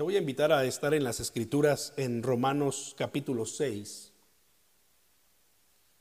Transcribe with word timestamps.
Te 0.00 0.04
voy 0.04 0.16
a 0.16 0.20
invitar 0.20 0.50
a 0.50 0.64
estar 0.64 0.94
en 0.94 1.04
las 1.04 1.20
escrituras 1.20 1.92
en 1.98 2.22
Romanos 2.22 2.94
capítulo 2.96 3.44
6. 3.44 4.12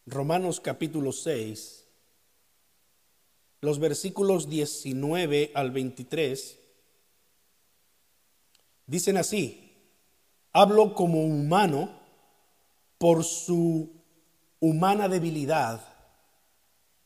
Romanos 0.06 0.62
capítulo 0.62 1.12
6, 1.12 1.86
los 3.60 3.78
versículos 3.78 4.50
19 4.50 5.52
al 5.54 5.72
23, 5.72 6.60
dicen 8.88 9.18
así, 9.18 9.74
hablo 10.54 10.96
como 10.96 11.26
humano 11.26 12.00
por 13.00 13.26
su 13.26 13.90
humana 14.62 15.10
debilidad, 15.10 15.82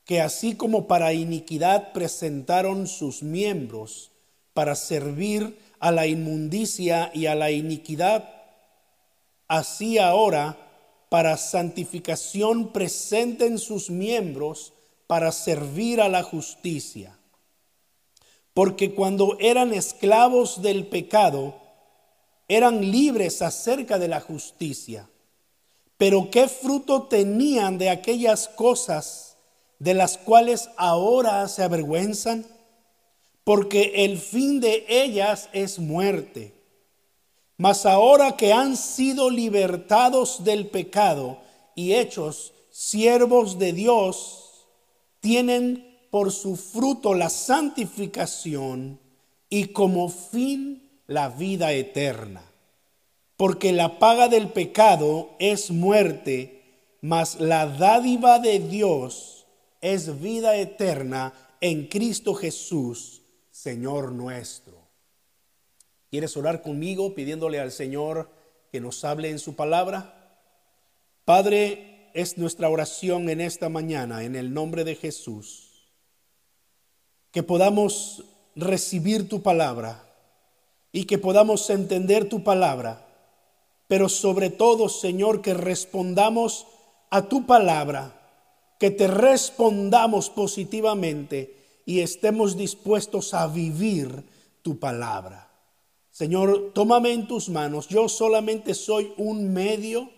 que 0.05 0.21
así 0.21 0.55
como 0.55 0.85
para 0.85 1.11
iniquidad 1.13 1.91
presentaron 1.91 2.85
sus 2.85 3.23
miembros 3.23 4.11
para 4.53 4.75
servir 4.75 5.57
a 5.83 5.91
la 5.91 6.07
inmundicia 6.07 7.11
y 7.13 7.25
a 7.25 7.35
la 7.35 7.51
iniquidad, 7.51 8.23
así 9.49 9.97
ahora 9.97 10.55
para 11.09 11.35
santificación 11.35 12.71
presenten 12.71 13.59
sus 13.59 13.89
miembros 13.89 14.71
para 15.07 15.33
servir 15.33 15.99
a 15.99 16.07
la 16.07 16.23
justicia. 16.23 17.19
Porque 18.53 18.95
cuando 18.95 19.35
eran 19.41 19.73
esclavos 19.73 20.61
del 20.61 20.87
pecado, 20.87 21.59
eran 22.47 22.89
libres 22.89 23.41
acerca 23.41 23.99
de 23.99 24.07
la 24.07 24.21
justicia. 24.21 25.09
Pero 25.97 26.29
¿qué 26.31 26.47
fruto 26.47 27.03
tenían 27.09 27.77
de 27.77 27.89
aquellas 27.89 28.47
cosas 28.47 29.35
de 29.79 29.95
las 29.95 30.17
cuales 30.17 30.69
ahora 30.77 31.45
se 31.49 31.61
avergüenzan? 31.61 32.45
Porque 33.43 34.05
el 34.05 34.17
fin 34.17 34.59
de 34.59 34.85
ellas 34.87 35.49
es 35.53 35.79
muerte. 35.79 36.53
Mas 37.57 37.85
ahora 37.85 38.35
que 38.37 38.53
han 38.53 38.77
sido 38.77 39.29
libertados 39.29 40.43
del 40.43 40.67
pecado 40.67 41.39
y 41.75 41.93
hechos 41.93 42.53
siervos 42.71 43.59
de 43.59 43.73
Dios, 43.73 44.67
tienen 45.19 45.97
por 46.09 46.31
su 46.31 46.55
fruto 46.55 47.13
la 47.13 47.29
santificación 47.29 48.99
y 49.49 49.67
como 49.67 50.09
fin 50.09 51.01
la 51.07 51.29
vida 51.29 51.73
eterna. 51.73 52.43
Porque 53.37 53.71
la 53.71 53.99
paga 53.99 54.29
del 54.29 54.49
pecado 54.49 55.31
es 55.39 55.69
muerte, 55.69 56.97
mas 57.01 57.39
la 57.39 57.67
dádiva 57.67 58.39
de 58.39 58.59
Dios 58.59 59.45
es 59.81 60.21
vida 60.21 60.55
eterna 60.55 61.33
en 61.61 61.87
Cristo 61.87 62.33
Jesús 62.35 63.22
Señor 63.53 64.11
nuestro. 64.11 64.73
¿Quieres 66.09 66.35
orar 66.35 66.63
conmigo 66.63 67.13
pidiéndole 67.13 67.59
al 67.59 67.71
Señor 67.71 68.27
que 68.71 68.81
nos 68.81 69.05
hable 69.05 69.29
en 69.29 69.37
su 69.37 69.55
palabra? 69.55 70.39
Padre, 71.23 72.09
es 72.15 72.39
nuestra 72.39 72.67
oración 72.67 73.29
en 73.29 73.41
esta 73.41 73.69
mañana, 73.69 74.23
en 74.23 74.35
el 74.35 74.55
nombre 74.55 74.83
de 74.83 74.95
Jesús, 74.95 75.87
que 77.31 77.43
podamos 77.43 78.23
recibir 78.55 79.29
tu 79.29 79.43
palabra 79.43 80.03
y 80.91 81.05
que 81.05 81.19
podamos 81.19 81.69
entender 81.69 82.27
tu 82.27 82.43
palabra, 82.43 83.07
pero 83.87 84.09
sobre 84.09 84.49
todo, 84.49 84.89
Señor, 84.89 85.43
que 85.43 85.53
respondamos 85.53 86.65
a 87.11 87.29
tu 87.29 87.45
palabra, 87.45 88.19
que 88.79 88.89
te 88.89 89.07
respondamos 89.07 90.31
positivamente 90.31 91.62
y 91.85 91.99
estemos 91.99 92.57
dispuestos 92.57 93.33
a 93.33 93.47
vivir 93.47 94.23
tu 94.61 94.79
palabra. 94.79 95.51
Señor, 96.09 96.71
tómame 96.73 97.11
en 97.11 97.27
tus 97.27 97.49
manos. 97.49 97.87
Yo 97.87 98.07
solamente 98.07 98.73
soy 98.73 99.13
un 99.17 99.51
medio 99.51 100.11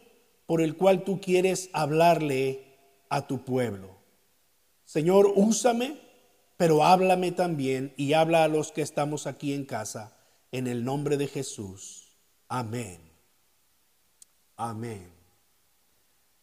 por 0.45 0.61
el 0.61 0.75
cual 0.75 1.03
tú 1.03 1.19
quieres 1.21 1.69
hablarle 1.73 2.63
a 3.09 3.27
tu 3.27 3.43
pueblo. 3.43 3.95
Señor, 4.83 5.31
úsame, 5.35 5.97
pero 6.57 6.83
háblame 6.83 7.31
también 7.31 7.93
y 7.97 8.13
habla 8.13 8.43
a 8.43 8.47
los 8.47 8.71
que 8.71 8.81
estamos 8.81 9.25
aquí 9.25 9.53
en 9.53 9.65
casa. 9.65 10.15
En 10.51 10.67
el 10.67 10.85
nombre 10.85 11.17
de 11.17 11.27
Jesús. 11.27 12.17
Amén. 12.47 12.99
Amén. 14.55 15.14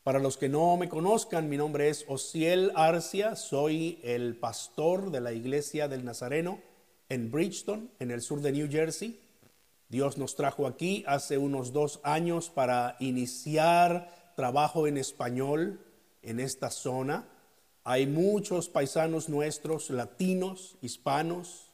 Para 0.03 0.19
los 0.19 0.37
que 0.37 0.49
no 0.49 0.77
me 0.77 0.89
conozcan, 0.89 1.49
mi 1.49 1.57
nombre 1.57 1.89
es 1.89 2.05
Osiel 2.09 2.73
Arcia, 2.75 3.37
soy 3.37 4.01
el 4.03 4.37
pastor 4.37 5.13
de 5.13 5.21
la 5.21 5.33
iglesia 5.33 5.87
del 5.87 6.05
Nazareno 6.05 6.59
en 7.09 7.31
Bridgeton, 7.31 7.89
en 8.01 8.11
el 8.11 8.21
sur 8.21 8.41
de 8.41 8.51
New 8.51 8.69
Jersey. 8.69 9.21
Dios 9.89 10.19
nos 10.19 10.35
trajo 10.35 10.67
aquí 10.67 11.05
hace 11.07 11.39
unos 11.39 11.73
dos 11.73 12.01
años 12.03 12.51
para 12.51 12.97
iniciar 12.99 14.33
trabajo 14.35 14.89
en 14.89 14.97
español 14.97 15.79
en 16.23 16.41
esta 16.41 16.73
zona. 16.73 17.29
Hay 17.85 18.09
muchos 18.09 18.69
paisanos 18.69 19.29
nuestros, 19.29 19.89
latinos, 19.89 20.79
hispanos, 20.83 21.71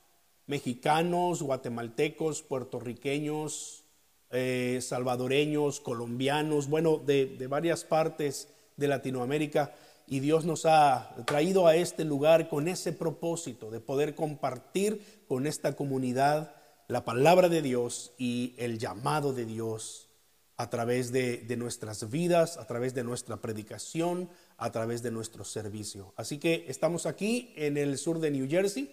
mexicanos, 0.46 1.42
guatemaltecos, 1.42 2.42
puertorriqueños, 2.42 3.84
eh, 4.30 4.80
salvadoreños, 4.82 5.80
colombianos, 5.80 6.68
bueno, 6.68 6.98
de, 6.98 7.46
varias 7.48 7.84
partes 7.84 8.48
de 8.76 8.88
Latinoamérica. 8.88 9.74
Y 10.06 10.20
Dios 10.20 10.44
nos 10.44 10.66
ha 10.66 11.14
traído 11.26 11.66
a 11.66 11.76
este 11.76 12.04
lugar 12.04 12.48
con 12.48 12.68
ese 12.68 12.92
propósito 12.92 13.70
de 13.70 13.80
poder 13.80 14.14
compartir 14.14 15.22
con 15.28 15.46
esta 15.46 15.76
comunidad 15.76 16.54
la 16.88 17.04
palabra 17.04 17.48
de 17.48 17.62
Dios 17.62 18.12
y 18.18 18.54
el 18.56 18.78
llamado 18.78 19.32
de 19.34 19.44
Dios 19.44 20.08
a 20.56 20.70
través 20.70 21.12
de, 21.12 21.38
de, 21.38 21.56
nuestras 21.56 22.10
vidas, 22.10 22.56
a 22.56 22.66
través 22.66 22.94
de 22.94 23.04
nuestra 23.04 23.36
predicación, 23.36 24.28
a 24.56 24.72
través 24.72 25.02
de 25.02 25.10
nuestro 25.10 25.44
servicio. 25.44 26.12
Así 26.16 26.38
que 26.38 26.64
estamos 26.68 27.06
aquí 27.06 27.52
en 27.56 27.76
el 27.76 27.96
sur 27.98 28.18
de 28.18 28.30
New 28.30 28.48
Jersey, 28.48 28.90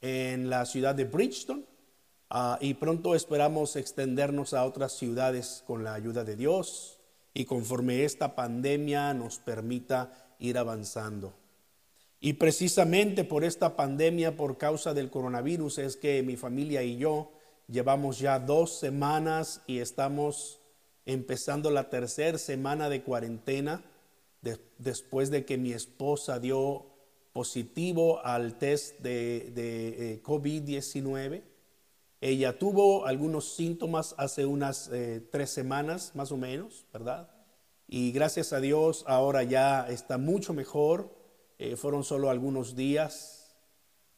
en 0.00 0.48
la 0.48 0.64
ciudad 0.64 0.94
de 0.94 1.04
Bridgeton, 1.04 1.64
Ah, 2.30 2.58
y 2.60 2.74
pronto 2.74 3.14
esperamos 3.14 3.76
extendernos 3.76 4.52
a 4.52 4.64
otras 4.64 4.92
ciudades 4.92 5.64
con 5.66 5.82
la 5.84 5.94
ayuda 5.94 6.24
de 6.24 6.36
Dios 6.36 6.98
y 7.32 7.46
conforme 7.46 8.04
esta 8.04 8.34
pandemia 8.34 9.14
nos 9.14 9.38
permita 9.38 10.34
ir 10.38 10.58
avanzando. 10.58 11.32
Y 12.20 12.34
precisamente 12.34 13.24
por 13.24 13.44
esta 13.44 13.76
pandemia, 13.76 14.36
por 14.36 14.58
causa 14.58 14.92
del 14.92 15.10
coronavirus, 15.10 15.78
es 15.78 15.96
que 15.96 16.22
mi 16.22 16.36
familia 16.36 16.82
y 16.82 16.96
yo 16.96 17.30
llevamos 17.68 18.18
ya 18.18 18.38
dos 18.38 18.78
semanas 18.78 19.62
y 19.66 19.78
estamos 19.78 20.60
empezando 21.06 21.70
la 21.70 21.88
tercera 21.88 22.36
semana 22.36 22.88
de 22.88 23.02
cuarentena 23.02 23.82
después 24.78 25.30
de 25.30 25.44
que 25.44 25.58
mi 25.58 25.72
esposa 25.72 26.38
dio 26.38 26.86
positivo 27.32 28.24
al 28.24 28.58
test 28.58 28.98
de, 29.00 29.52
eh, 29.56 30.22
COVID-19. 30.22 31.42
Ella 32.20 32.58
tuvo 32.58 33.06
algunos 33.06 33.54
síntomas 33.54 34.14
hace 34.18 34.44
unas 34.44 34.90
eh, 34.92 35.20
tres 35.30 35.50
semanas, 35.50 36.12
más 36.14 36.32
o 36.32 36.36
menos, 36.36 36.84
¿verdad? 36.92 37.30
Y 37.86 38.10
gracias 38.10 38.52
a 38.52 38.60
Dios 38.60 39.04
ahora 39.06 39.44
ya 39.44 39.88
está 39.88 40.18
mucho 40.18 40.52
mejor. 40.52 41.14
Eh, 41.58 41.76
fueron 41.76 42.02
solo 42.02 42.28
algunos 42.28 42.74
días, 42.74 43.56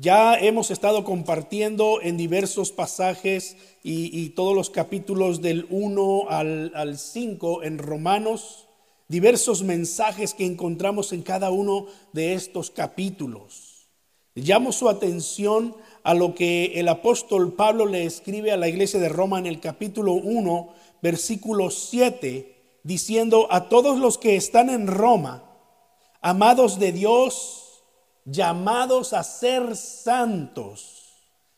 Ya 0.00 0.34
hemos 0.34 0.70
estado 0.70 1.04
compartiendo 1.04 2.00
en 2.00 2.16
diversos 2.16 2.72
pasajes 2.72 3.58
y, 3.82 4.30
todos 4.30 4.56
los 4.56 4.70
capítulos 4.70 5.42
del 5.42 5.66
1 5.68 6.30
al, 6.30 6.72
al 6.74 6.96
5 6.96 7.64
en 7.64 7.76
Romanos, 7.76 8.66
diversos 9.08 9.62
mensajes 9.62 10.32
que 10.32 10.46
encontramos 10.46 11.12
en 11.12 11.20
cada 11.20 11.50
uno 11.50 11.84
de 12.14 12.32
estos 12.32 12.70
capítulos. 12.70 13.88
Llamo 14.34 14.72
su 14.72 14.88
atención 14.88 15.76
a 16.02 16.14
lo 16.14 16.34
que 16.34 16.80
el 16.80 16.88
apóstol 16.88 17.52
Pablo 17.52 17.84
le 17.84 18.06
escribe 18.06 18.52
a 18.52 18.56
la 18.56 18.68
iglesia 18.68 19.00
de 19.00 19.10
Roma 19.10 19.38
en 19.38 19.44
el 19.44 19.60
capítulo 19.60 20.14
1, 20.14 20.72
versículo 21.02 21.68
7, 21.68 22.78
diciendo 22.84 23.48
a 23.50 23.68
todos 23.68 23.98
los 23.98 24.16
que 24.16 24.36
están 24.36 24.70
en 24.70 24.86
Roma, 24.86 25.44
amados 26.22 26.78
de 26.78 26.92
Dios, 26.92 27.59
llamados 28.24 29.12
a 29.12 29.22
ser 29.22 29.76
santos. 29.76 30.96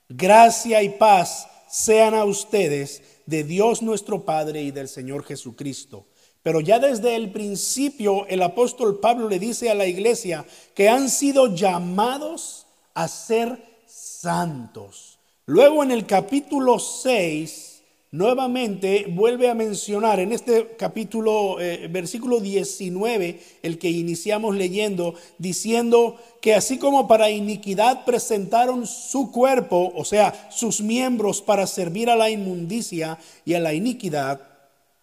Gracia 0.09 0.83
y 0.83 0.91
paz 0.91 1.49
sean 1.69 2.15
a 2.15 2.25
ustedes 2.25 3.03
de 3.27 3.45
Dios 3.45 3.83
nuestro 3.83 4.25
Padre 4.25 4.63
y 4.63 4.71
del 4.71 4.89
Señor 4.89 5.25
Jesucristo. 5.25 6.07
Pero 6.43 6.61
ya 6.61 6.79
desde 6.79 7.15
el 7.15 7.31
principio 7.31 8.27
el 8.27 8.43
apóstol 8.43 8.99
Pablo 9.01 9.29
le 9.29 9.39
dice 9.39 9.71
a 9.71 9.75
la 9.75 9.87
iglesia 9.87 10.45
que 10.75 10.89
han 10.89 11.09
sido 11.09 11.55
llamados 11.55 12.67
a 12.95 13.07
ser 13.09 13.63
santos. 13.87 15.19
Luego 15.47 15.83
en 15.83 15.93
el 15.93 16.07
capítulo 16.07 16.79
6 16.79 17.72
nuevamente 18.13 19.07
vuelve 19.09 19.49
a 19.49 19.55
mencionar 19.55 20.21
en 20.21 20.33
este 20.33 20.77
capítulo, 20.77 21.59
eh, 21.59 21.89
versículo 21.89 22.41
19, 22.41 23.41
el 23.63 23.79
que 23.79 23.89
iniciamos 23.89 24.55
leyendo, 24.55 25.15
diciendo 25.39 26.17
que 26.43 26.55
así 26.55 26.77
como 26.77 27.09
para 27.09 27.31
iniquidad 27.31 28.05
presentaron 28.05 28.87
su 28.87 29.33
cuerpo, 29.33 29.93
o 29.97 30.05
sea, 30.05 30.51
sus 30.51 30.83
miembros 30.83 31.41
para 31.41 31.67
servir 31.67 32.11
a 32.11 32.17
la 32.17 32.29
inmundicia 32.29 33.19
y 33.47 33.55
a 33.55 33.61
la 33.61 33.73
iniquidad, 33.73 34.43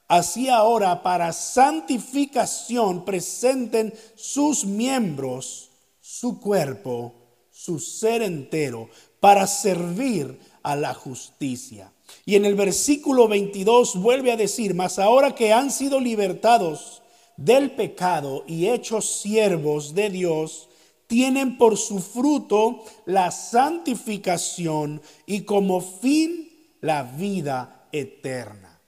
así 0.08 0.48
ahora 0.48 1.02
para 1.02 1.34
santificación 1.34 3.06
presenten 3.06 3.92
sus 4.16 4.66
miembros, 4.66 5.72
su 6.00 6.40
cuerpo, 6.40 7.16
su 7.50 7.80
ser 7.80 8.22
entero, 8.22 8.88
para 9.20 9.48
servir 9.48 10.38
a 10.62 10.76
la 10.76 10.94
justicia. 10.94 11.92
Y 12.26 12.36
en 12.36 12.46
el 12.46 12.56
versículo 12.56 13.28
22 13.28 13.96
vuelve 14.02 14.32
a 14.32 14.38
decir, 14.38 14.74
mas 14.74 15.00
ahora 15.00 15.36
que 15.36 15.54
han 15.54 15.72
sido 15.72 16.00
libertados 16.00 17.02
del 17.38 17.72
pecado 17.72 18.44
y 18.48 18.68
hechos 18.68 19.22
siervos 19.22 19.94
de 19.96 20.10
Dios, 20.10 20.70
tienen 21.08 21.58
por 21.58 21.78
su 21.78 22.00
fruto 22.00 22.84
la 23.06 23.32
santificación 23.32 25.02
y 25.26 25.42
como 25.42 25.82
fin 25.82 26.50
la 26.82 27.04
vida 27.04 27.88
eterna. 27.92 28.80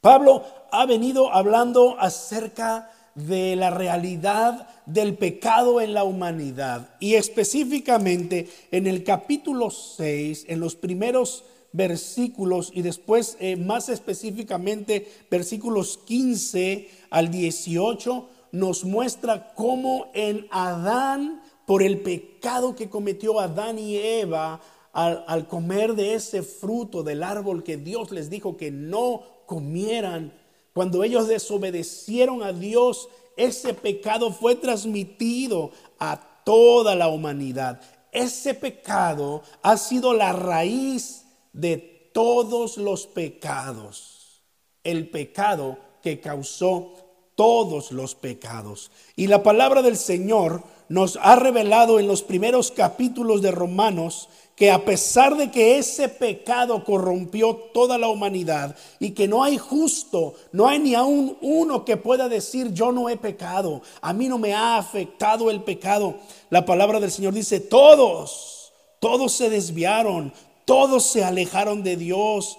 Pablo 0.00 0.44
ha 0.70 0.86
venido 0.86 1.32
hablando 1.32 1.96
acerca 2.00 2.90
de 3.14 3.56
la 3.56 3.70
realidad 3.70 4.68
del 4.86 5.16
pecado 5.16 5.80
en 5.80 5.92
la 5.92 6.04
humanidad 6.04 6.96
y 6.98 7.14
específicamente 7.14 8.48
en 8.70 8.86
el 8.86 9.04
capítulo 9.04 9.70
6, 9.70 10.46
en 10.48 10.60
los 10.60 10.74
primeros 10.74 11.44
versículos 11.72 12.70
y 12.74 12.82
después 12.82 13.36
eh, 13.40 13.56
más 13.56 13.88
específicamente 13.88 15.10
versículos 15.30 15.98
15 16.04 16.88
al 17.10 17.30
18 17.30 18.28
nos 18.52 18.84
muestra 18.84 19.54
cómo 19.54 20.10
en 20.12 20.46
Adán, 20.50 21.42
por 21.66 21.82
el 21.82 22.02
pecado 22.02 22.74
que 22.74 22.90
cometió 22.90 23.40
Adán 23.40 23.78
y 23.78 23.96
Eva 23.96 24.60
al, 24.92 25.24
al 25.26 25.48
comer 25.48 25.94
de 25.94 26.14
ese 26.14 26.42
fruto 26.42 27.02
del 27.02 27.22
árbol 27.22 27.62
que 27.62 27.78
Dios 27.78 28.10
les 28.10 28.28
dijo 28.28 28.56
que 28.56 28.70
no 28.70 29.22
comieran, 29.46 30.34
cuando 30.74 31.04
ellos 31.04 31.28
desobedecieron 31.28 32.42
a 32.42 32.52
Dios, 32.52 33.08
ese 33.36 33.74
pecado 33.74 34.32
fue 34.32 34.54
transmitido 34.54 35.70
a 35.98 36.20
toda 36.44 36.94
la 36.94 37.08
humanidad. 37.08 37.80
Ese 38.10 38.54
pecado 38.54 39.42
ha 39.62 39.76
sido 39.76 40.12
la 40.12 40.32
raíz 40.32 41.24
de 41.52 42.10
todos 42.12 42.76
los 42.76 43.06
pecados. 43.06 44.42
El 44.84 45.10
pecado 45.10 45.78
que 46.02 46.20
causó 46.20 46.94
todos 47.36 47.92
los 47.92 48.14
pecados. 48.14 48.90
Y 49.16 49.26
la 49.26 49.42
palabra 49.42 49.82
del 49.82 49.96
Señor 49.96 50.62
nos 50.88 51.18
ha 51.22 51.36
revelado 51.36 51.98
en 51.98 52.06
los 52.06 52.22
primeros 52.22 52.70
capítulos 52.70 53.40
de 53.40 53.50
Romanos 53.50 54.28
que 54.54 54.70
a 54.70 54.84
pesar 54.84 55.36
de 55.36 55.50
que 55.50 55.78
ese 55.78 56.08
pecado 56.08 56.84
corrompió 56.84 57.56
toda 57.72 57.96
la 57.96 58.08
humanidad 58.08 58.76
y 59.00 59.12
que 59.12 59.26
no 59.26 59.42
hay 59.42 59.56
justo, 59.56 60.34
no 60.52 60.68
hay 60.68 60.78
ni 60.78 60.94
aún 60.94 61.38
uno 61.40 61.84
que 61.84 61.96
pueda 61.96 62.28
decir 62.28 62.72
yo 62.72 62.92
no 62.92 63.08
he 63.08 63.16
pecado, 63.16 63.80
a 64.02 64.12
mí 64.12 64.28
no 64.28 64.38
me 64.38 64.52
ha 64.52 64.76
afectado 64.76 65.50
el 65.50 65.62
pecado. 65.62 66.16
La 66.50 66.66
palabra 66.66 67.00
del 67.00 67.10
Señor 67.10 67.32
dice, 67.32 67.60
todos, 67.60 68.72
todos 69.00 69.32
se 69.32 69.48
desviaron, 69.48 70.32
todos 70.64 71.10
se 71.10 71.24
alejaron 71.24 71.82
de 71.82 71.96
Dios, 71.96 72.58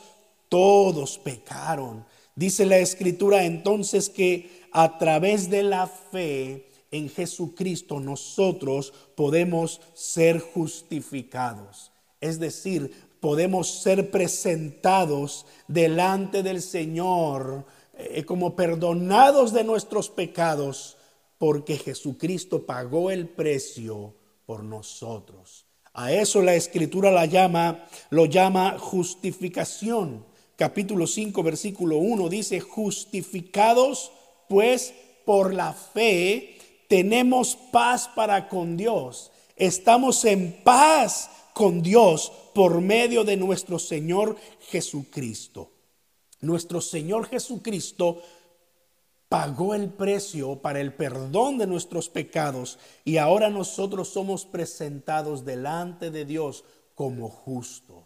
todos 0.49 1.17
pecaron. 1.17 2.05
Dice 2.35 2.65
la 2.65 2.77
escritura 2.77 3.45
entonces 3.45 4.09
que 4.09 4.63
a 4.71 4.97
través 4.97 5.49
de 5.49 5.63
la 5.63 5.87
fe 5.87 6.67
en 6.91 7.09
Jesucristo 7.09 7.99
nosotros 7.99 8.93
podemos 9.15 9.81
ser 9.93 10.39
justificados. 10.39 11.91
Es 12.21 12.39
decir, 12.39 12.91
podemos 13.19 13.81
ser 13.81 14.11
presentados 14.11 15.45
delante 15.67 16.43
del 16.43 16.61
Señor 16.61 17.65
eh, 17.95 18.23
como 18.25 18.55
perdonados 18.55 19.53
de 19.53 19.63
nuestros 19.63 20.09
pecados 20.09 20.97
porque 21.37 21.77
Jesucristo 21.77 22.65
pagó 22.65 23.11
el 23.11 23.27
precio 23.27 24.13
por 24.45 24.63
nosotros. 24.63 25.62
A 25.93 26.11
eso 26.11 26.41
la 26.41 26.55
escritura 26.55 27.11
la 27.11 27.27
llama, 27.27 27.85
lo 28.09 28.25
llama 28.25 28.77
justificación. 28.79 30.25
Capítulo 30.55 31.05
5, 31.05 31.43
versículo 31.43 31.97
1 31.97 32.29
dice, 32.29 32.59
justificados 32.59 34.11
pues 34.49 34.93
por 35.25 35.53
la 35.53 35.73
fe 35.73 36.57
tenemos 36.87 37.55
paz 37.71 38.09
para 38.15 38.49
con 38.49 38.75
Dios. 38.75 39.31
Estamos 39.55 40.25
en 40.25 40.63
paz 40.63 41.29
con 41.53 41.83
Dios 41.83 42.31
por 42.55 42.81
medio 42.81 43.23
de 43.23 43.37
nuestro 43.37 43.77
Señor 43.77 44.35
Jesucristo. 44.69 45.71
Nuestro 46.41 46.81
Señor 46.81 47.27
Jesucristo 47.27 48.21
pagó 49.33 49.73
el 49.73 49.89
precio 49.89 50.57
para 50.61 50.79
el 50.79 50.93
perdón 50.93 51.57
de 51.57 51.65
nuestros 51.65 52.07
pecados 52.07 52.77
y 53.03 53.17
ahora 53.17 53.49
nosotros 53.49 54.09
somos 54.09 54.45
presentados 54.45 55.43
delante 55.43 56.11
de 56.11 56.23
Dios 56.23 56.63
como 56.93 57.29
justos. 57.29 58.03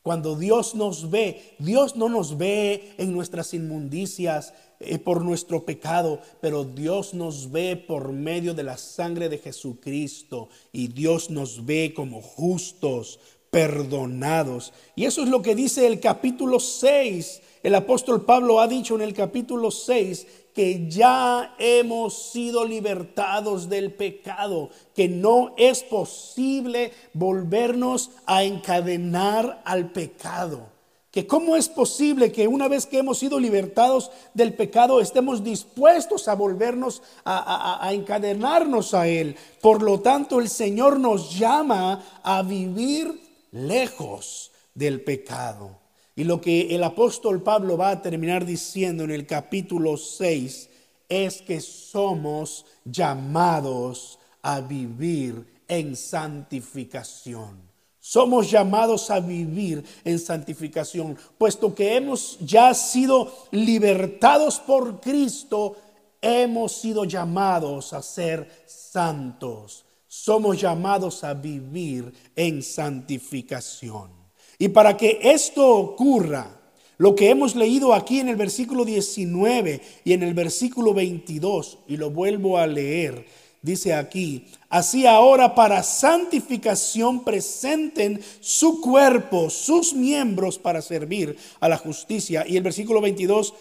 Cuando 0.00 0.34
Dios 0.34 0.74
nos 0.74 1.10
ve, 1.10 1.56
Dios 1.58 1.94
no 1.96 2.08
nos 2.08 2.38
ve 2.38 2.94
en 2.96 3.12
nuestras 3.12 3.52
inmundicias 3.52 4.54
eh, 4.80 4.98
por 4.98 5.22
nuestro 5.22 5.66
pecado, 5.66 6.20
pero 6.40 6.64
Dios 6.64 7.12
nos 7.12 7.52
ve 7.52 7.76
por 7.76 8.12
medio 8.12 8.54
de 8.54 8.62
la 8.62 8.78
sangre 8.78 9.28
de 9.28 9.36
Jesucristo 9.36 10.48
y 10.72 10.88
Dios 10.88 11.28
nos 11.28 11.66
ve 11.66 11.92
como 11.94 12.22
justos, 12.22 13.20
perdonados. 13.50 14.72
Y 14.94 15.04
eso 15.04 15.22
es 15.22 15.28
lo 15.28 15.42
que 15.42 15.54
dice 15.54 15.86
el 15.86 16.00
capítulo 16.00 16.60
6. 16.60 17.42
El 17.62 17.74
apóstol 17.74 18.24
Pablo 18.24 18.60
ha 18.60 18.68
dicho 18.68 18.94
en 18.94 19.02
el 19.02 19.12
capítulo 19.12 19.70
6 19.70 20.45
que 20.56 20.88
ya 20.88 21.54
hemos 21.58 22.30
sido 22.32 22.64
libertados 22.64 23.68
del 23.68 23.92
pecado, 23.92 24.70
que 24.94 25.06
no 25.06 25.52
es 25.58 25.82
posible 25.82 26.94
volvernos 27.12 28.10
a 28.24 28.42
encadenar 28.42 29.60
al 29.66 29.92
pecado. 29.92 30.70
Que 31.10 31.26
cómo 31.26 31.56
es 31.56 31.68
posible 31.68 32.32
que 32.32 32.48
una 32.48 32.68
vez 32.68 32.86
que 32.86 33.00
hemos 33.00 33.18
sido 33.18 33.38
libertados 33.38 34.10
del 34.32 34.54
pecado 34.54 35.02
estemos 35.02 35.44
dispuestos 35.44 36.26
a 36.26 36.34
volvernos 36.34 37.02
a, 37.22 37.86
a 37.86 37.92
encadenarnos 37.92 38.94
a 38.94 39.08
él. 39.08 39.36
Por 39.60 39.82
lo 39.82 40.00
tanto, 40.00 40.40
el 40.40 40.48
Señor 40.48 40.98
nos 40.98 41.38
llama 41.38 42.02
a 42.22 42.40
vivir 42.40 43.20
lejos 43.52 44.52
del 44.74 45.02
pecado. 45.02 45.85
Y 46.16 46.24
lo 46.24 46.40
que 46.40 46.74
el 46.74 46.82
apóstol 46.82 47.42
Pablo 47.42 47.76
va 47.76 47.90
a 47.90 48.00
terminar 48.00 48.46
diciendo 48.46 49.04
en 49.04 49.10
el 49.10 49.26
capítulo 49.26 49.98
6 49.98 50.70
es 51.10 51.42
que 51.42 51.60
somos 51.60 52.64
llamados 52.86 54.18
a 54.40 54.62
vivir 54.62 55.46
en 55.68 55.94
santificación. 55.94 57.60
Somos 58.00 58.50
llamados 58.50 59.10
a 59.10 59.20
vivir 59.20 59.84
en 60.04 60.18
santificación, 60.18 61.18
puesto 61.36 61.74
que 61.74 61.96
hemos 61.96 62.38
ya 62.40 62.72
sido 62.72 63.30
libertados 63.50 64.58
por 64.60 65.00
Cristo, 65.00 65.76
hemos 66.22 66.72
sido 66.72 67.04
llamados 67.04 67.92
a 67.92 68.00
ser 68.00 68.64
santos. 68.64 69.84
Somos 70.06 70.58
llamados 70.58 71.24
a 71.24 71.34
vivir 71.34 72.10
en 72.34 72.62
santificación. 72.62 74.25
Y 74.58 74.68
para 74.68 74.96
que 74.96 75.18
esto 75.22 75.68
ocurra, 75.76 76.56
lo 76.98 77.14
que 77.14 77.28
hemos 77.28 77.54
leído 77.54 77.92
aquí 77.92 78.20
en 78.20 78.28
el 78.28 78.36
versículo 78.36 78.84
19 78.84 79.80
y 80.04 80.12
en 80.12 80.22
el 80.22 80.32
versículo 80.32 80.94
22, 80.94 81.78
y 81.88 81.98
lo 81.98 82.10
vuelvo 82.10 82.56
a 82.56 82.66
leer, 82.66 83.26
dice 83.60 83.92
aquí, 83.92 84.46
así 84.70 85.06
ahora 85.06 85.54
para 85.54 85.82
santificación 85.82 87.22
presenten 87.22 88.22
su 88.40 88.80
cuerpo, 88.80 89.50
sus 89.50 89.92
miembros 89.92 90.58
para 90.58 90.80
servir 90.80 91.36
a 91.60 91.68
la 91.68 91.76
justicia. 91.76 92.44
Y 92.48 92.56
el 92.56 92.62
versículo 92.62 93.00
22 93.00 93.52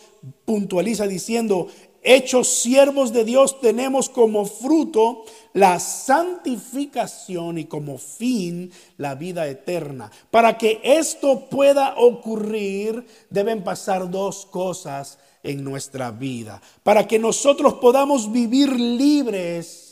puntualiza 0.46 1.08
diciendo, 1.08 1.68
hechos 2.04 2.48
siervos 2.48 3.12
de 3.12 3.25
Dios 3.25 3.60
tenemos 3.60 4.08
como 4.08 4.46
fruto 4.46 5.25
la 5.56 5.80
santificación 5.80 7.58
y 7.58 7.66
como 7.66 7.98
fin 7.98 8.72
la 8.98 9.16
vida 9.16 9.48
eterna. 9.48 10.12
Para 10.30 10.58
que 10.58 10.82
esto 10.84 11.50
pueda 11.50 11.96
ocurrir, 11.98 13.06
deben 13.30 13.64
pasar 13.64 14.12
dos 14.12 14.46
cosas 14.46 15.18
en 15.44 15.64
nuestra 15.64 16.12
vida. 16.12 16.62
Para 16.84 17.08
que 17.08 17.18
nosotros 17.18 17.76
podamos 17.76 18.32
vivir 18.32 18.78
libres 18.78 19.86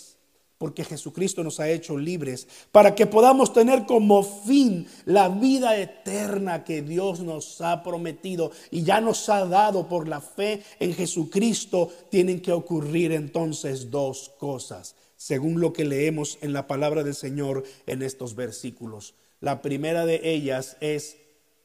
porque 0.64 0.86
Jesucristo 0.86 1.44
nos 1.44 1.60
ha 1.60 1.70
hecho 1.70 1.98
libres, 1.98 2.48
para 2.72 2.96
que 2.96 3.06
podamos 3.06 3.52
tener 3.52 3.86
como 3.86 4.24
fin 4.24 4.88
la 5.04 5.28
vida 5.28 5.78
eterna 5.78 6.64
que 6.64 6.82
Dios 6.82 7.20
nos 7.20 7.60
ha 7.60 7.84
prometido 7.84 8.50
y 8.72 8.84
ya 8.84 9.02
nos 9.02 9.28
ha 9.28 9.46
dado 9.46 9.90
por 9.90 10.08
la 10.08 10.22
fe 10.22 10.64
en 10.80 10.94
Jesucristo, 10.94 11.90
tienen 12.10 12.40
que 12.42 12.54
ocurrir 12.54 13.12
entonces 13.12 13.92
dos 13.92 14.32
cosas, 14.40 14.96
según 15.24 15.62
lo 15.62 15.72
que 15.72 15.86
leemos 15.86 16.38
en 16.42 16.52
la 16.52 16.68
palabra 16.68 17.02
del 17.02 17.16
Señor 17.16 17.64
en 17.86 18.02
estos 18.02 18.36
versículos. 18.36 19.14
La 19.40 19.62
primera 19.62 20.06
de 20.06 20.20
ellas 20.22 20.76
es 20.82 21.16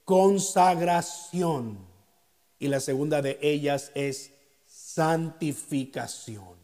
consagración 0.05 1.77
y 2.61 2.69
la 2.69 2.79
segunda 2.79 3.21
de 3.21 3.37
ellas 3.43 3.91
es 3.97 4.31
santificación. 4.69 6.55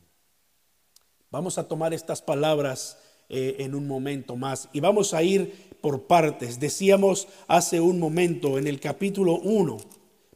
Vamos 1.33 1.59
a 1.59 1.67
tomar 1.67 1.93
estas 1.93 2.23
palabras 2.23 2.97
eh, 3.29 3.57
en 3.59 3.75
un 3.75 3.89
momento 3.89 4.37
más 4.37 4.69
y 4.73 4.79
vamos 4.79 5.15
a 5.15 5.25
ir 5.25 5.53
por 5.81 6.05
partes. 6.05 6.61
Decíamos 6.61 7.27
hace 7.49 7.81
un 7.81 7.99
momento 7.99 8.57
en 8.57 8.69
el 8.69 8.79
capítulo 8.79 9.41
1, 9.41 9.79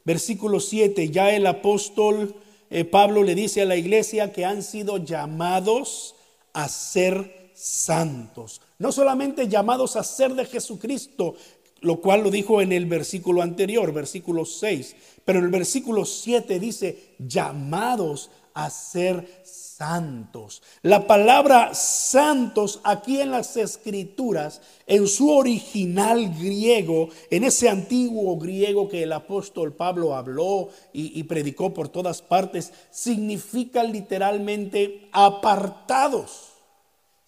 versículo 0.03 0.59
7, 0.59 1.07
ya 1.09 1.33
el 1.33 1.47
apóstol 1.47 2.35
eh, 2.69 2.83
Pablo 2.83 3.23
le 3.23 3.33
dice 3.33 3.61
a 3.61 3.65
la 3.65 3.77
iglesia 3.77 4.33
que 4.33 4.43
han 4.43 4.61
sido 4.61 4.97
llamados 4.97 6.15
a 6.63 6.69
ser 6.69 7.51
santos. 7.53 8.61
No 8.77 8.91
solamente 8.91 9.47
llamados 9.47 9.95
a 9.95 10.03
ser 10.03 10.33
de 10.33 10.45
Jesucristo, 10.45 11.35
lo 11.81 12.01
cual 12.01 12.23
lo 12.23 12.31
dijo 12.31 12.61
en 12.61 12.71
el 12.71 12.85
versículo 12.85 13.41
anterior, 13.41 13.93
versículo 13.93 14.45
6, 14.45 14.95
pero 15.25 15.39
en 15.39 15.45
el 15.45 15.51
versículo 15.51 16.05
7 16.05 16.59
dice 16.59 17.15
llamados 17.19 18.29
a 18.53 18.69
ser 18.69 19.41
santos. 19.43 20.61
La 20.81 21.07
palabra 21.07 21.73
santos 21.73 22.81
aquí 22.83 23.21
en 23.21 23.31
las 23.31 23.55
escrituras, 23.55 24.61
en 24.85 25.07
su 25.07 25.31
original 25.31 26.35
griego, 26.37 27.09
en 27.29 27.45
ese 27.45 27.69
antiguo 27.69 28.37
griego 28.37 28.89
que 28.89 29.03
el 29.03 29.13
apóstol 29.13 29.73
Pablo 29.73 30.15
habló 30.15 30.69
y, 30.91 31.23
predicó 31.23 31.73
por 31.73 31.87
todas 31.87 32.21
partes, 32.21 32.73
significa 32.91 33.83
literalmente 33.83 35.07
apartados, 35.13 36.48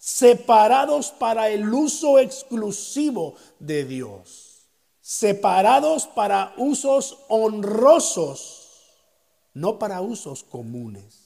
separados 0.04 1.12
para 1.12 1.50
el 1.50 1.72
uso 1.72 2.18
exclusivo 2.18 3.36
de 3.60 3.84
Dios, 3.84 4.66
separados 5.00 6.06
para 6.06 6.54
usos 6.56 7.18
honrosos, 7.28 8.68
no 9.54 9.78
para 9.78 10.00
usos 10.00 10.42
comunes 10.42 11.22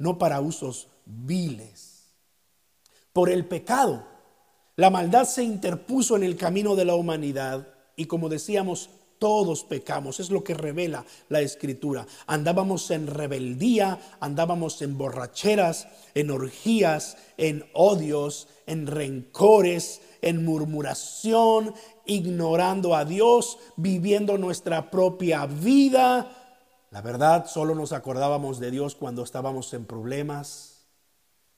no 0.00 0.16
para 0.16 0.40
usos 0.40 0.88
viles. 1.04 2.06
Por 3.12 3.28
el 3.28 3.46
pecado, 3.46 4.06
la 4.74 4.88
maldad 4.88 5.26
se 5.26 5.44
interpuso 5.44 6.16
en 6.16 6.22
el 6.22 6.36
camino 6.36 6.74
de 6.74 6.86
la 6.86 6.94
humanidad 6.94 7.68
y 7.96 8.06
como 8.06 8.30
decíamos, 8.30 8.88
todos 9.20 9.62
pecamos, 9.62 10.18
es 10.18 10.30
lo 10.30 10.42
que 10.42 10.54
revela 10.54 11.04
la 11.28 11.40
escritura. 11.40 12.08
Andábamos 12.26 12.90
en 12.90 13.06
rebeldía, 13.06 14.00
andábamos 14.18 14.82
en 14.82 14.98
borracheras, 14.98 15.86
en 16.14 16.32
orgías, 16.32 17.16
en 17.36 17.64
odios, 17.72 18.48
en 18.66 18.88
rencores, 18.88 20.00
en 20.22 20.44
murmuración, 20.44 21.74
ignorando 22.04 22.96
a 22.96 23.04
Dios, 23.04 23.58
viviendo 23.76 24.38
nuestra 24.38 24.90
propia 24.90 25.46
vida, 25.46 26.40
la 26.90 27.02
verdad, 27.02 27.46
solo 27.46 27.76
nos 27.76 27.92
acordábamos 27.92 28.58
de 28.58 28.72
Dios 28.72 28.96
cuando 28.96 29.22
estábamos 29.22 29.72
en 29.74 29.84
problemas. 29.84 30.69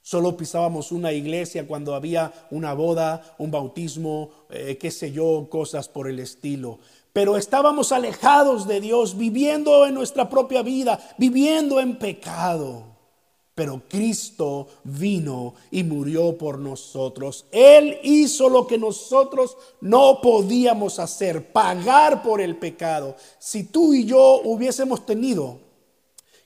Solo 0.02 0.36
pisábamos 0.36 0.90
una 0.90 1.12
iglesia 1.12 1.66
cuando 1.66 1.94
había 1.94 2.32
una 2.50 2.74
boda, 2.74 3.36
un 3.38 3.52
bautismo, 3.52 4.30
eh, 4.50 4.76
qué 4.76 4.90
sé 4.90 5.12
yo, 5.12 5.46
cosas 5.48 5.88
por 5.88 6.08
el 6.08 6.18
estilo. 6.18 6.80
Pero 7.12 7.36
estábamos 7.36 7.92
alejados 7.92 8.66
de 8.66 8.80
Dios, 8.80 9.16
viviendo 9.16 9.86
en 9.86 9.94
nuestra 9.94 10.28
propia 10.28 10.62
vida, 10.62 10.98
viviendo 11.18 11.78
en 11.78 11.98
pecado. 11.98 12.84
Pero 13.54 13.82
Cristo 13.88 14.66
vino 14.82 15.54
y 15.70 15.84
murió 15.84 16.36
por 16.36 16.58
nosotros. 16.58 17.44
Él 17.52 17.98
hizo 18.02 18.48
lo 18.48 18.66
que 18.66 18.78
nosotros 18.78 19.56
no 19.80 20.20
podíamos 20.20 20.98
hacer, 20.98 21.52
pagar 21.52 22.24
por 22.24 22.40
el 22.40 22.56
pecado. 22.56 23.14
Si 23.38 23.64
tú 23.64 23.94
y 23.94 24.04
yo 24.04 24.40
hubiésemos 24.42 25.06
tenido 25.06 25.60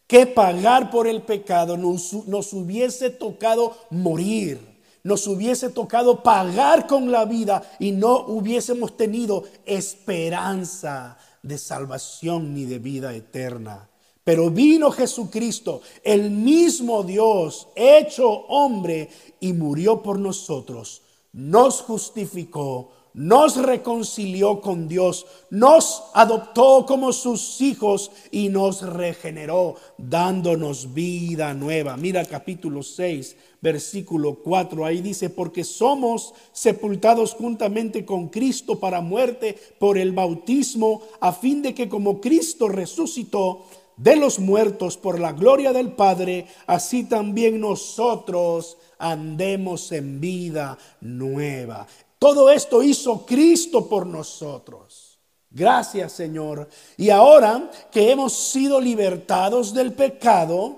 que 0.07 0.27
pagar 0.27 0.91
por 0.91 1.07
el 1.07 1.23
pecado, 1.23 1.77
nos, 1.77 2.13
nos 2.27 2.53
hubiese 2.53 3.11
tocado 3.11 3.77
morir 3.91 4.77
nos 5.07 5.29
hubiese 5.29 5.71
tocado 5.71 6.25
pagar 6.25 6.89
con 6.89 7.13
la 7.13 7.25
vida 7.27 7.63
y 7.79 7.93
no 7.93 8.27
hubiésemos 8.27 8.97
tenido 8.97 9.45
esperanza 9.65 11.17
de 11.45 11.59
salvación 11.59 12.53
ni 12.53 12.65
de 12.65 12.81
vida 12.81 13.15
eterna. 13.15 13.89
Pero 14.25 14.51
vino 14.51 14.91
Jesucristo, 14.91 15.81
el 16.03 16.33
mismo 16.33 17.05
Dios, 17.05 17.69
hecho 17.77 18.29
hombre, 18.29 19.09
y 19.39 19.53
murió 19.53 20.03
por 20.03 20.19
nosotros. 20.19 21.03
Nos 21.33 21.83
justificó, 21.83 22.91
nos 23.17 23.57
reconcilió 23.57 24.61
con 24.61 24.89
Dios, 24.89 25.25
nos 25.49 26.05
adoptó 26.13 26.85
como 26.87 27.15
sus 27.15 27.63
hijos 27.63 28.11
y 28.31 28.51
nos 28.51 28.83
regeneró, 28.83 29.77
dándonos 29.97 30.93
vida 30.93 31.55
nueva. 31.55 31.97
Mira 31.97 32.27
capítulo 32.27 32.83
6, 32.83 33.37
versículo 33.63 34.35
4, 34.35 34.85
ahí 34.85 35.01
dice, 35.01 35.31
porque 35.31 35.65
somos 35.65 36.35
sepultados 36.53 37.33
juntamente 37.33 38.05
con 38.05 38.29
Cristo 38.29 38.79
para 38.79 39.01
muerte 39.01 39.59
por 39.79 39.97
el 39.97 40.13
bautismo, 40.13 41.01
a 41.19 41.33
fin 41.33 41.63
de 41.63 41.75
que 41.75 41.89
como 41.89 42.21
Cristo 42.21 42.69
resucitó, 42.69 43.65
de 43.97 44.15
los 44.15 44.39
muertos 44.39 44.99
por 44.99 45.19
la 45.19 45.33
gloria 45.33 45.73
del 45.73 45.93
Padre, 45.93 46.47
así 46.67 47.05
también 47.05 47.59
nosotros 47.63 48.77
andemos 48.99 49.91
en 49.91 50.21
vida 50.21 50.77
nueva. 51.01 51.87
Todo 52.27 52.51
esto 52.51 52.83
hizo 52.83 53.25
Cristo 53.25 53.89
por 53.89 54.05
nosotros. 54.05 55.21
Gracias 55.49 56.11
Señor. 56.11 56.69
Y 56.97 57.11
ahora 57.11 57.71
que 57.93 58.11
hemos 58.11 58.33
sido 58.33 58.81
libertados 58.81 59.73
del 59.73 59.93
pecado, 59.93 60.77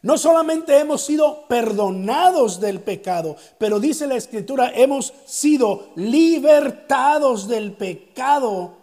no 0.00 0.16
solamente 0.16 0.78
hemos 0.78 1.02
sido 1.02 1.46
perdonados 1.48 2.60
del 2.60 2.80
pecado, 2.80 3.36
pero 3.58 3.78
dice 3.78 4.06
la 4.06 4.16
escritura, 4.16 4.72
hemos 4.74 5.12
sido 5.26 5.90
libertados 5.96 7.46
del 7.46 7.72
pecado 7.72 8.78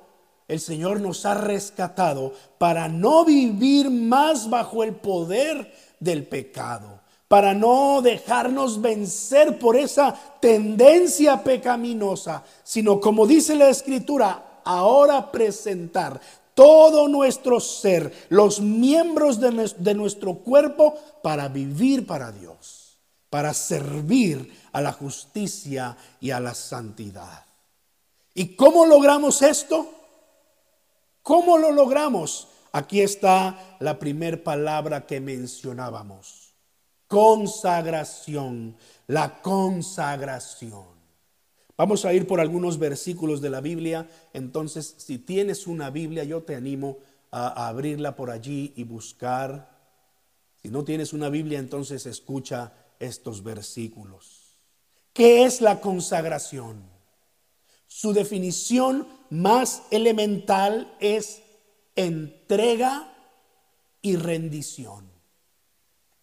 el 0.47 0.59
Señor 0.59 1.01
nos 1.01 1.25
ha 1.25 1.33
rescatado 1.33 2.31
para 2.59 2.87
no 2.87 3.25
vivir 3.25 3.89
más 3.89 4.47
bajo 4.49 4.83
el 4.83 4.93
poder 4.93 5.73
del 5.99 6.27
pecado, 6.27 6.94
para 7.27 7.53
no 7.53 8.01
dejarnos 8.01 8.81
vencer 8.81 9.57
por 9.57 9.75
esa 9.75 10.13
tendencia 10.39 11.43
pecaminosa, 11.43 12.43
sino 12.63 12.99
como 12.99 13.25
dice 13.25 13.55
la 13.55 13.69
Escritura, 13.69 14.61
ahora 14.63 15.31
presentar 15.31 16.19
todo 16.53 17.07
nuestro 17.07 17.59
ser, 17.59 18.27
los 18.29 18.61
miembros 18.61 19.39
de, 19.39 19.93
nuestro 19.93 20.35
cuerpo, 20.35 20.97
para 21.21 21.47
vivir 21.49 22.07
para 22.07 22.31
Dios, 22.31 22.97
para 23.29 23.53
servir 23.53 24.53
a 24.71 24.81
la 24.81 24.93
justicia 24.93 25.97
y 26.21 26.31
a 26.31 26.39
la 26.39 26.53
santidad. 26.53 27.43
¿Y 28.33 28.55
cómo 28.55 28.85
logramos 28.85 29.41
esto? 29.41 29.89
¿Cómo 31.23 31.57
lo 31.57 31.71
logramos? 31.71 32.47
Aquí 32.71 33.01
está 33.01 33.77
la 33.79 33.97
primera 33.97 34.41
palabra 34.41 35.05
que 35.05 35.19
mencionábamos. 35.19 36.44
Consagración, 37.07 38.75
la 39.07 39.41
consagración. 39.41 40.95
Vamos 41.77 42.05
a 42.05 42.13
ir 42.13 42.25
por 42.25 42.39
algunos 42.39 42.79
versículos 42.79 43.41
de 43.41 43.49
la 43.49 43.59
Biblia. 43.59 44.09
Entonces, 44.33 44.95
si 44.97 45.17
tienes 45.17 45.67
una 45.67 45.89
Biblia, 45.89 46.23
yo 46.23 46.43
te 46.43 46.55
animo 46.55 46.97
a, 47.31 47.67
abrirla 47.67 48.15
por 48.15 48.31
allí 48.31 48.71
y 48.75 48.83
buscar. 48.83 49.75
Si 50.61 50.69
no 50.69 50.85
tienes 50.85 51.11
una 51.11 51.29
Biblia, 51.29 51.59
entonces 51.59 52.05
escucha 52.05 52.73
estos 52.99 53.43
versículos. 53.43 54.57
¿Qué 55.11 55.43
es 55.43 55.61
la 55.61 55.81
consagración? 55.81 56.83
Su 57.87 58.13
definición 58.13 59.07
más 59.29 59.83
elemental 59.91 60.95
es 60.99 61.41
entrega 61.95 63.13
y 64.01 64.15
rendición. 64.15 65.14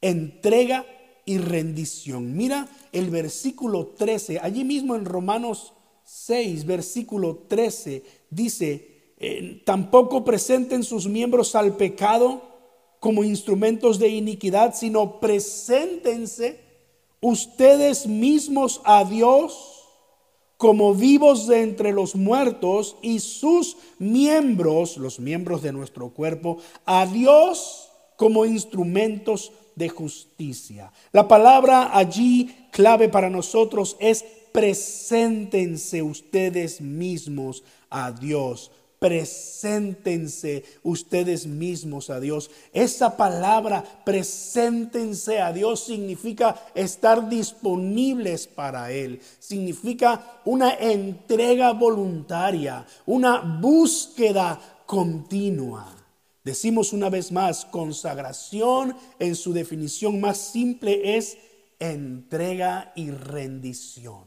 Entrega 0.02 0.84
y 1.24 1.38
rendición. 1.38 2.36
Mira 2.36 2.68
el 2.92 3.08
versículo 3.08 3.86
13, 3.96 4.40
allí 4.40 4.64
mismo 4.64 4.94
en 4.94 5.06
Romanos 5.06 5.72
6, 6.04 6.66
versículo 6.66 7.44
13, 7.48 8.02
dice, 8.28 9.14
eh, 9.16 9.62
tampoco 9.64 10.24
presenten 10.24 10.82
sus 10.82 11.06
miembros 11.06 11.54
al 11.54 11.76
pecado 11.76 12.42
como 13.00 13.24
instrumentos 13.24 13.98
de 13.98 14.08
iniquidad, 14.08 14.74
sino 14.74 15.20
preséntense 15.20 16.60
ustedes 17.20 18.06
mismos 18.06 18.80
a 18.84 19.04
Dios 19.04 19.78
como 20.56 20.94
vivos 20.94 21.46
de 21.48 21.62
entre 21.62 21.92
los 21.92 22.14
muertos 22.14 22.96
y 23.02 23.18
sus 23.20 23.76
miembros, 23.98 24.96
los 24.96 25.18
miembros 25.18 25.62
de 25.62 25.72
nuestro 25.72 26.10
cuerpo, 26.10 26.58
a 26.84 27.06
Dios 27.06 27.88
como 28.16 28.44
instrumentos 28.44 29.50
de 29.74 29.88
justicia. 29.88 30.92
La 31.12 31.28
palabra 31.28 31.96
allí 31.96 32.54
clave 32.70 33.08
para 33.08 33.30
nosotros 33.30 33.96
es 34.00 34.24
preséntense 34.52 36.02
ustedes 36.02 36.80
mismos 36.80 37.64
a 37.90 38.12
Dios. 38.12 38.70
Preséntense 38.98 40.62
ustedes 40.84 41.44
mismos 41.44 42.08
a 42.08 42.20
Dios. 42.20 42.52
Esa 42.72 43.16
palabra, 43.16 43.82
preséntense 44.04 45.40
a 45.40 45.52
Dios, 45.52 45.80
significa 45.80 46.54
estar 46.72 47.28
disponibles 47.28 48.46
para 48.46 48.92
Él. 48.92 49.20
Significa 49.40 50.40
una 50.44 50.74
entrega 50.74 51.72
voluntaria, 51.72 52.86
una 53.04 53.40
búsqueda 53.40 54.60
continua. 54.86 56.01
Decimos 56.44 56.92
una 56.92 57.08
vez 57.08 57.30
más, 57.30 57.64
consagración 57.64 58.96
en 59.20 59.36
su 59.36 59.52
definición 59.52 60.20
más 60.20 60.38
simple 60.38 61.16
es 61.16 61.38
entrega 61.78 62.92
y 62.96 63.10
rendición. 63.10 64.24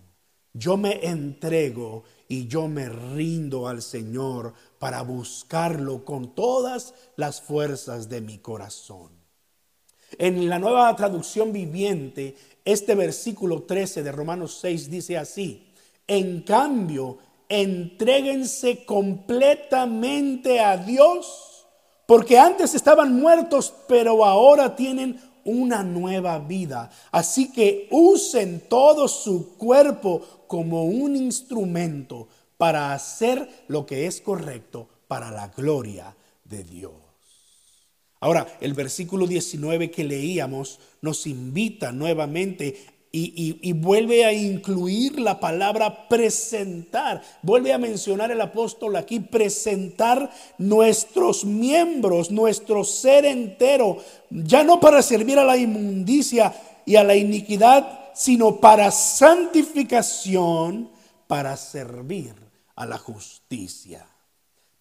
Yo 0.54 0.78
me 0.78 1.06
entrego 1.06 2.04
y 2.30 2.48
yo 2.48 2.70
me 2.70 2.88
rindo 2.88 3.68
al 3.68 3.82
Señor 3.82 4.54
para 4.80 5.02
buscarlo 5.02 6.06
con 6.06 6.34
todas 6.34 6.94
las 7.18 7.42
fuerzas 7.42 8.08
de 8.08 8.22
mi 8.22 8.38
corazón. 8.38 9.12
En 10.18 10.48
la 10.48 10.58
nueva 10.60 10.96
traducción 10.96 11.52
viviente, 11.52 12.38
este 12.64 12.96
versículo 12.96 13.64
13 13.64 14.04
de 14.04 14.12
Romanos 14.14 14.58
6 14.62 14.90
dice 14.90 15.18
así, 15.18 15.74
en 16.08 16.44
cambio, 16.44 17.18
entréguense 17.50 18.86
completamente 18.86 20.62
a 20.62 20.78
Dios 20.78 21.55
porque 22.06 22.38
antes 22.38 22.76
estaban 22.76 23.14
muertos, 23.14 23.74
pero 23.88 24.24
ahora 24.26 24.76
tienen 24.76 25.20
una 25.44 25.84
nueva 25.84 26.40
vida. 26.40 26.90
Así 27.12 27.52
que 27.52 27.88
usen 27.92 28.64
todo 28.68 29.08
su 29.08 29.56
cuerpo 29.58 30.22
como 30.48 30.86
un 30.86 31.16
instrumento 31.16 32.28
para 32.58 32.94
hacer 32.94 33.66
lo 33.68 33.86
que 33.86 34.08
es 34.08 34.22
correcto 34.22 34.88
para 35.08 35.32
la 35.32 35.50
gloria 35.50 36.16
de 36.44 36.64
Dios. 36.64 36.94
Ahora, 38.20 38.48
el 38.60 38.74
versículo 38.74 39.28
19 39.28 39.92
que 39.92 40.04
leíamos 40.04 40.80
nos 41.02 41.28
invita 41.28 41.92
nuevamente 41.92 42.95
y, 43.18 43.72
vuelve 43.74 44.26
a 44.26 44.34
incluir 44.34 45.20
la 45.20 45.40
palabra 45.40 46.10
presentar. 46.10 47.22
Vuelve 47.42 47.72
a 47.72 47.78
mencionar 47.78 48.32
el 48.32 48.42
apóstol 48.42 48.98
aquí, 48.98 49.22
presentar 49.22 50.30
nuestros 50.58 51.46
miembros, 51.46 52.30
nuestro 52.32 52.84
ser 52.84 53.26
entero, 53.26 53.98
ya 54.30 54.64
no 54.64 54.80
para 54.80 55.02
servir 55.02 55.40
a 55.40 55.46
la 55.46 55.56
inmundicia 55.56 56.54
y 56.86 56.98
a 56.98 57.04
la 57.04 57.16
iniquidad, 57.16 58.12
sino 58.14 58.60
para 58.60 58.92
santificación, 58.92 60.90
para 61.28 61.56
servir 61.56 62.36
a 62.76 62.86
la 62.86 62.98
justicia. 62.98 64.06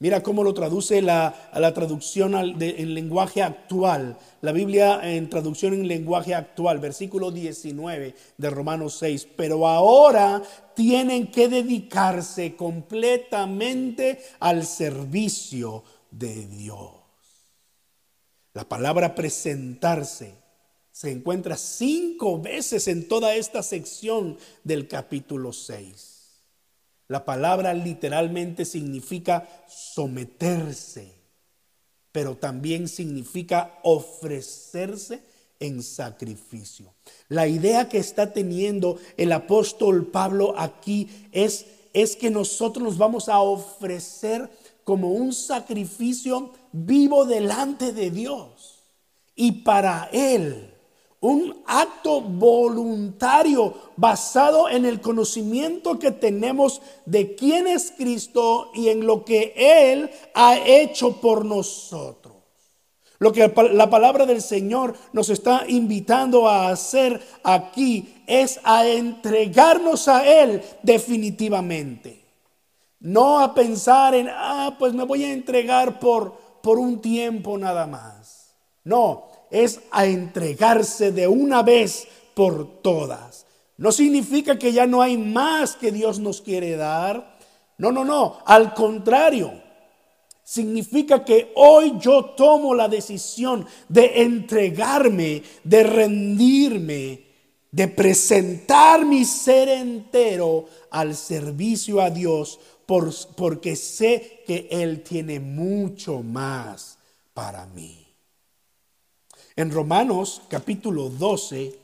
Mira 0.05 0.23
cómo 0.23 0.45
lo 0.45 0.53
traduce 0.53 1.01
la, 1.01 1.49
la 1.55 1.73
traducción 1.73 2.35
en 2.35 2.93
lenguaje 2.93 3.43
actual. 3.43 4.19
La 4.43 4.53
Biblia 4.53 5.01
en 5.03 5.31
traducción 5.31 5.73
en 5.73 5.89
lenguaje 5.89 6.35
actual, 6.35 6.79
versículo 6.79 7.31
19 7.31 8.15
de 8.37 8.51
Romanos 8.51 8.99
6. 8.99 9.29
Pero 9.35 9.67
ahora 9.67 10.43
tienen 10.75 11.29
que 11.29 11.49
dedicarse 11.49 12.55
completamente 12.55 14.21
al 14.41 14.67
servicio 14.67 15.83
de 16.11 16.49
Dios. 16.49 16.91
La 18.53 18.69
palabra 18.69 19.15
presentarse 19.15 20.35
se 20.93 21.13
encuentra 21.13 21.57
cinco 21.57 22.39
veces 22.43 22.89
en 22.89 23.09
toda 23.09 23.35
esta 23.35 23.63
sección 23.63 24.37
del 24.65 24.87
capítulo 24.87 25.55
6. 25.55 26.14
La 27.15 27.25
palabra 27.25 27.73
literalmente 27.75 28.65
significa 28.65 29.49
someterse, 29.69 31.15
pero 32.11 32.35
también 32.35 32.89
significa 32.89 33.79
ofrecerse 33.85 35.23
en 35.61 35.85
sacrificio. 35.85 36.93
La 37.29 37.47
idea 37.47 37.89
que 37.89 37.99
está 37.99 38.33
teniendo 38.33 38.99
el 39.17 39.31
apóstol 39.31 40.09
Pablo 40.09 40.55
aquí 40.59 41.29
es, 41.31 41.67
es 41.93 42.17
que 42.17 42.31
nosotros 42.31 42.83
nos 42.83 42.99
vamos 42.99 43.29
a 43.29 43.39
ofrecer 43.39 44.51
como 44.83 45.13
un 45.13 45.33
sacrificio 45.33 46.51
vivo 46.73 47.27
delante 47.27 47.93
de 47.93 48.11
Dios 48.11 48.83
y 49.37 49.63
para 49.63 50.11
Él 50.13 50.74
un 51.25 51.63
acto 51.67 52.21
voluntario 52.21 53.73
basado 53.97 54.69
en 54.69 54.85
el 54.85 55.01
conocimiento 55.01 55.99
que 55.99 56.11
tenemos 56.11 56.83
de 57.07 57.35
quién 57.35 57.67
es 57.67 57.95
Cristo 57.97 58.71
y 58.75 58.91
en 58.91 59.07
lo 59.07 59.25
que 59.25 59.55
Él 59.57 60.11
ha 60.35 60.59
hecho 60.59 61.23
por 61.23 61.47
nosotros. 61.47 62.35
Lo 63.19 63.33
que 63.33 63.51
la 63.73 63.89
palabra 63.89 64.27
del 64.27 64.43
Señor 64.43 64.95
nos 65.15 65.31
está 65.31 65.65
invitando 65.67 66.47
a 66.47 66.69
hacer 66.69 67.23
aquí 67.43 68.23
es 68.27 68.61
a 68.63 68.87
entregarnos 68.87 70.09
a 70.09 70.27
Él 70.27 70.63
definitivamente. 70.83 72.23
No 73.01 73.41
a 73.41 73.55
pensar 73.55 74.15
en, 74.15 74.29
ah, 74.31 74.77
pues 74.79 74.93
me 74.93 75.05
voy 75.05 75.25
a 75.25 75.33
entregar 75.33 75.99
por, 76.01 76.35
por 76.63 76.79
un 76.79 77.01
tiempo 77.01 77.57
nada 77.57 77.87
más. 77.87 78.55
No, 78.85 79.34
es 79.55 79.81
a 79.93 80.05
entregarse 80.05 81.13
de 81.13 81.29
una 81.29 81.63
vez 81.63 82.09
por 82.35 82.83
todas. 82.83 83.47
No 83.77 83.93
significa 83.93 84.59
que 84.59 84.73
ya 84.73 84.87
no 84.87 85.01
hay 85.01 85.17
más 85.17 85.77
que 85.77 85.93
Dios 85.93 86.19
nos 86.19 86.41
quiere 86.41 86.77
dar. 86.77 87.39
No, 87.79 87.93
no, 87.93 88.05
no. 88.05 88.39
Al 88.45 88.75
contrario, 88.75 89.53
significa 90.43 91.25
que 91.25 91.53
hoy 91.55 91.95
yo 92.01 92.25
tomo 92.37 92.75
la 92.75 92.89
decisión 92.89 93.65
de 93.89 94.23
entregarme, 94.23 95.43
de 95.63 95.83
rendirme, 95.85 97.25
de 97.71 97.89
presentar 97.89 99.07
mi 99.07 99.25
ser 99.25 99.69
entero 99.69 100.67
al 100.91 101.15
servicio 101.15 102.01
a 102.01 102.11
Dios, 102.11 102.59
porque 102.87 103.77
sé 103.77 104.43
que 104.47 104.67
Él 104.71 105.05
tiene 105.05 105.39
mucho 105.39 106.25
más 106.25 106.99
para 107.33 107.67
mí. 107.67 108.04
En 109.57 109.71
Romanos 109.71 110.43
capítulo 110.49 111.11
12, 111.11 111.79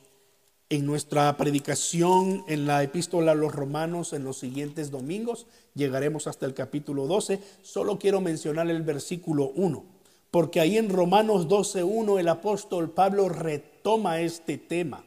en 0.67 0.85
nuestra 0.85 1.37
predicación 1.37 2.43
en 2.49 2.67
la 2.67 2.83
epístola 2.83 3.31
a 3.31 3.35
los 3.35 3.55
romanos 3.55 4.11
en 4.11 4.25
los 4.25 4.39
siguientes 4.39 4.91
domingos, 4.91 5.47
llegaremos 5.73 6.27
hasta 6.27 6.45
el 6.45 6.53
capítulo 6.53 7.07
12, 7.07 7.39
solo 7.61 7.97
quiero 7.97 8.19
mencionar 8.19 8.69
el 8.69 8.81
versículo 8.81 9.53
1, 9.55 9.85
porque 10.31 10.59
ahí 10.59 10.77
en 10.77 10.89
Romanos 10.89 11.47
12.1 11.47 12.19
el 12.19 12.27
apóstol 12.27 12.89
Pablo 12.91 13.29
retoma 13.29 14.19
este 14.19 14.57
tema. 14.57 15.05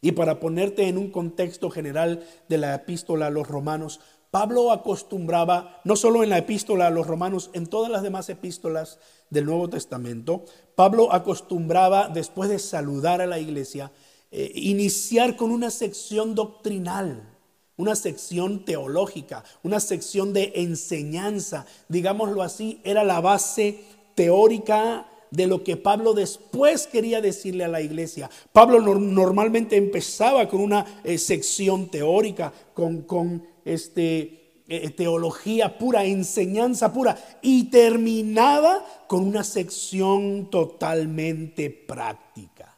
Y 0.00 0.12
para 0.12 0.38
ponerte 0.38 0.86
en 0.86 0.96
un 0.96 1.10
contexto 1.10 1.70
general 1.70 2.24
de 2.48 2.58
la 2.58 2.76
epístola 2.76 3.26
a 3.26 3.30
los 3.30 3.48
romanos, 3.48 3.98
Pablo 4.30 4.70
acostumbraba, 4.70 5.80
no 5.82 5.96
solo 5.96 6.22
en 6.22 6.30
la 6.30 6.38
epístola 6.38 6.86
a 6.86 6.90
los 6.90 7.08
romanos, 7.08 7.50
en 7.52 7.66
todas 7.66 7.90
las 7.90 8.04
demás 8.04 8.28
epístolas 8.28 9.00
del 9.30 9.46
Nuevo 9.46 9.68
Testamento, 9.68 10.44
Pablo 10.74 11.12
acostumbraba, 11.12 12.08
después 12.08 12.48
de 12.48 12.58
saludar 12.58 13.20
a 13.20 13.26
la 13.26 13.38
iglesia, 13.38 13.92
eh, 14.30 14.52
iniciar 14.54 15.36
con 15.36 15.50
una 15.50 15.70
sección 15.70 16.34
doctrinal, 16.34 17.36
una 17.76 17.94
sección 17.94 18.64
teológica, 18.64 19.44
una 19.62 19.80
sección 19.80 20.32
de 20.32 20.52
enseñanza, 20.56 21.66
digámoslo 21.88 22.42
así, 22.42 22.80
era 22.84 23.04
la 23.04 23.20
base 23.20 23.84
teórica 24.14 25.06
de 25.30 25.46
lo 25.46 25.62
que 25.62 25.76
Pablo 25.76 26.14
después 26.14 26.86
quería 26.86 27.20
decirle 27.20 27.64
a 27.64 27.68
la 27.68 27.80
iglesia. 27.80 28.30
Pablo 28.52 28.80
normalmente 28.80 29.76
empezaba 29.76 30.48
con 30.48 30.60
una 30.60 31.00
eh, 31.04 31.18
sección 31.18 31.90
teórica, 31.90 32.52
con, 32.74 33.02
con 33.02 33.46
este, 33.64 34.37
eh, 34.70 34.90
teología 34.90 35.78
pura, 35.78 36.04
enseñanza 36.04 36.92
pura, 36.92 37.16
y 37.40 37.70
terminaba 37.70 38.84
con 39.06 39.26
una 39.26 39.42
sección 39.42 40.50
totalmente 40.50 41.70
práctica. 41.70 42.76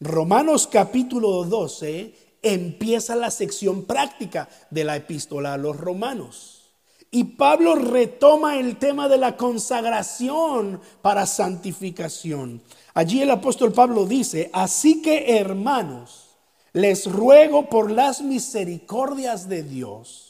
Romanos 0.00 0.66
capítulo 0.66 1.44
12 1.44 2.14
empieza 2.40 3.14
la 3.16 3.30
sección 3.30 3.84
práctica 3.84 4.48
de 4.70 4.84
la 4.84 4.96
epístola 4.96 5.52
a 5.52 5.58
los 5.58 5.76
romanos. 5.76 6.72
Y 7.10 7.24
Pablo 7.24 7.74
retoma 7.74 8.58
el 8.58 8.78
tema 8.78 9.06
de 9.06 9.18
la 9.18 9.36
consagración 9.36 10.80
para 11.02 11.26
santificación. 11.26 12.62
Allí 12.94 13.20
el 13.20 13.30
apóstol 13.30 13.74
Pablo 13.74 14.06
dice, 14.06 14.48
así 14.54 15.02
que 15.02 15.36
hermanos, 15.36 16.38
les 16.72 17.04
ruego 17.04 17.68
por 17.68 17.90
las 17.90 18.22
misericordias 18.22 19.50
de 19.50 19.64
Dios 19.64 20.29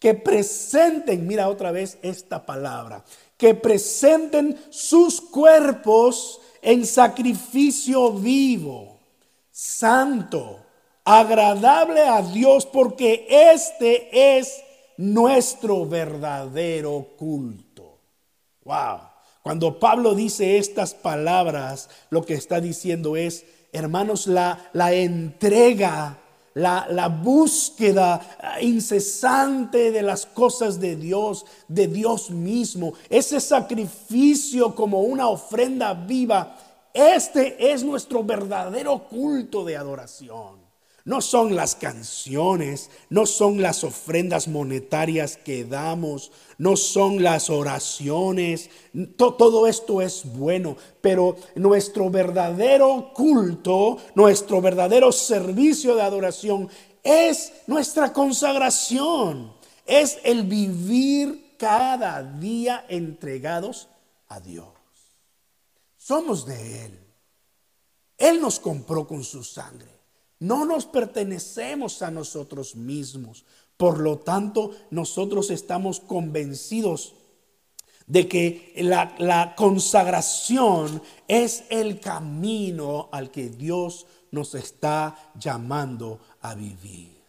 que 0.00 0.14
presenten, 0.14 1.26
mira 1.26 1.48
otra 1.48 1.70
vez 1.70 1.98
esta 2.02 2.44
palabra, 2.44 3.04
que 3.36 3.54
presenten 3.54 4.58
sus 4.70 5.20
cuerpos 5.20 6.40
en 6.62 6.84
sacrificio 6.86 8.12
vivo, 8.12 8.98
santo, 9.52 10.58
agradable 11.04 12.00
a 12.00 12.22
Dios, 12.22 12.66
porque 12.66 13.26
este 13.28 14.38
es 14.38 14.62
nuestro 14.96 15.86
verdadero 15.86 17.08
culto. 17.18 17.98
Wow. 18.64 19.00
Cuando 19.42 19.78
Pablo 19.78 20.14
dice 20.14 20.58
estas 20.58 20.94
palabras, 20.94 21.88
lo 22.10 22.24
que 22.24 22.34
está 22.34 22.60
diciendo 22.60 23.16
es, 23.16 23.44
hermanos, 23.72 24.26
la, 24.26 24.70
la 24.72 24.92
entrega, 24.92 26.19
la, 26.54 26.86
la, 26.90 27.08
búsqueda 27.08 28.20
incesante 28.60 29.90
de 29.90 30.02
las 30.02 30.26
cosas 30.26 30.80
de 30.80 30.96
Dios, 30.96 31.46
de 31.68 31.86
Dios 31.86 32.30
mismo, 32.30 32.94
ese 33.08 33.40
sacrificio 33.40 34.74
como 34.74 35.02
una 35.02 35.28
ofrenda 35.28 35.94
viva, 35.94 36.56
este 36.92 37.72
es 37.72 37.84
nuestro 37.84 38.24
verdadero 38.24 39.08
culto 39.08 39.64
de 39.64 39.76
adoración. 39.76 40.69
No 41.04 41.20
son 41.20 41.56
las 41.56 41.74
canciones, 41.74 42.90
no 43.08 43.26
son 43.26 43.62
las 43.62 43.84
ofrendas 43.84 44.48
monetarias 44.48 45.36
que 45.36 45.64
damos, 45.64 46.30
no 46.58 46.76
son 46.76 47.22
las 47.22 47.48
oraciones. 47.48 48.70
todo 49.16 49.66
esto 49.66 50.02
es 50.02 50.24
bueno, 50.24 50.76
pero 51.00 51.36
nuestro 51.54 52.10
verdadero 52.10 53.12
culto, 53.14 53.98
nuestro 54.14 54.60
verdadero 54.60 55.10
servicio 55.10 55.94
de 55.94 56.02
adoración 56.02 56.68
es 57.02 57.52
nuestra 57.66 58.12
consagración, 58.12 59.54
es 59.86 60.18
el 60.22 60.44
vivir 60.44 61.56
cada 61.56 62.22
día 62.22 62.84
entregados 62.88 63.88
a 64.28 64.40
Dios. 64.40 64.68
Somos 65.96 66.46
de 66.46 66.86
Él. 66.86 66.98
Él 68.16 68.40
nos 68.40 68.60
compró 68.60 69.06
con 69.06 69.24
su 69.24 69.42
sangre. 69.42 69.99
No 70.40 70.64
nos 70.64 70.86
pertenecemos 70.86 72.02
a 72.02 72.10
nosotros 72.10 72.74
mismos. 72.74 73.44
Por 73.76 74.00
lo 74.00 74.18
tanto, 74.18 74.72
nosotros 74.90 75.50
estamos 75.50 76.00
convencidos 76.00 77.14
de 78.06 78.26
que 78.26 78.72
la, 78.76 79.54
consagración 79.56 81.00
es 81.28 81.64
el 81.70 82.00
camino 82.00 83.08
al 83.12 83.30
que 83.30 83.50
Dios 83.50 84.06
nos 84.32 84.54
está 84.54 85.32
llamando 85.38 86.18
a 86.40 86.54
vivir. 86.54 87.22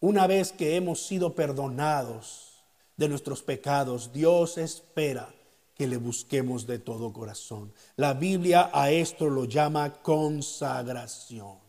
Una 0.00 0.26
vez 0.26 0.52
que 0.52 0.76
hemos 0.76 1.06
sido 1.06 1.34
perdonados 1.34 2.64
de 2.96 3.08
nuestros 3.08 3.42
pecados, 3.42 4.12
Dios 4.12 4.56
espera 4.56 5.28
que 5.74 5.86
le 5.86 5.96
busquemos 5.96 6.66
de 6.66 6.78
todo 6.78 7.12
corazón. 7.12 7.72
La 7.96 8.14
Biblia 8.14 8.70
a 8.72 8.90
esto 8.90 9.28
lo 9.28 9.44
llama 9.44 9.92
consagración. 10.02 11.67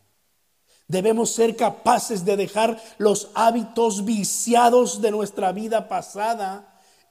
Debemos 0.90 1.30
ser 1.30 1.56
capaces 1.56 2.26
de 2.26 2.36
dejar 2.36 2.82
los 2.98 3.30
hábitos 3.36 4.04
viciados 4.04 5.00
de 5.00 5.12
nuestra 5.12 5.52
vida 5.52 5.88
pasada 5.88 6.68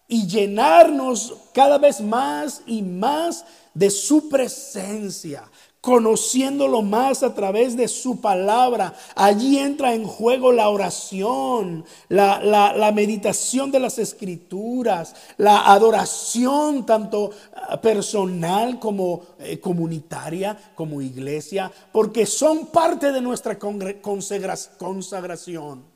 y 0.09 0.27
llenarnos 0.27 1.35
cada 1.55 1.79
vez 1.79 2.01
más 2.01 2.61
y 2.67 2.83
más 2.83 3.45
de 3.75 3.91
su 3.91 4.29
presencia, 4.29 5.49
conociéndolo 5.81 6.83
más 6.83 7.23
a 7.23 7.35
través 7.35 7.77
de 7.77 7.89
su 7.89 8.21
palabra. 8.21 8.95
Allí 9.15 9.59
entra 9.59 9.95
en 9.95 10.05
juego 10.05 10.53
la 10.53 10.69
oración, 10.69 11.85
la, 12.09 12.93
meditación 12.95 13.71
de 13.71 13.81
las 13.81 13.99
escrituras, 13.99 15.15
la 15.37 15.73
adoración 15.73 16.85
tanto 16.85 17.31
ah, 17.55 17.81
personal 17.81 18.79
como 18.79 19.23
eh, 19.39 19.61
comunitaria, 19.61 20.59
como 20.75 21.01
iglesia, 21.01 21.71
porque 21.93 22.27
son 22.27 22.67
parte 22.67 23.13
de 23.13 23.21
nuestra 23.21 23.59
consagración. 23.59 25.88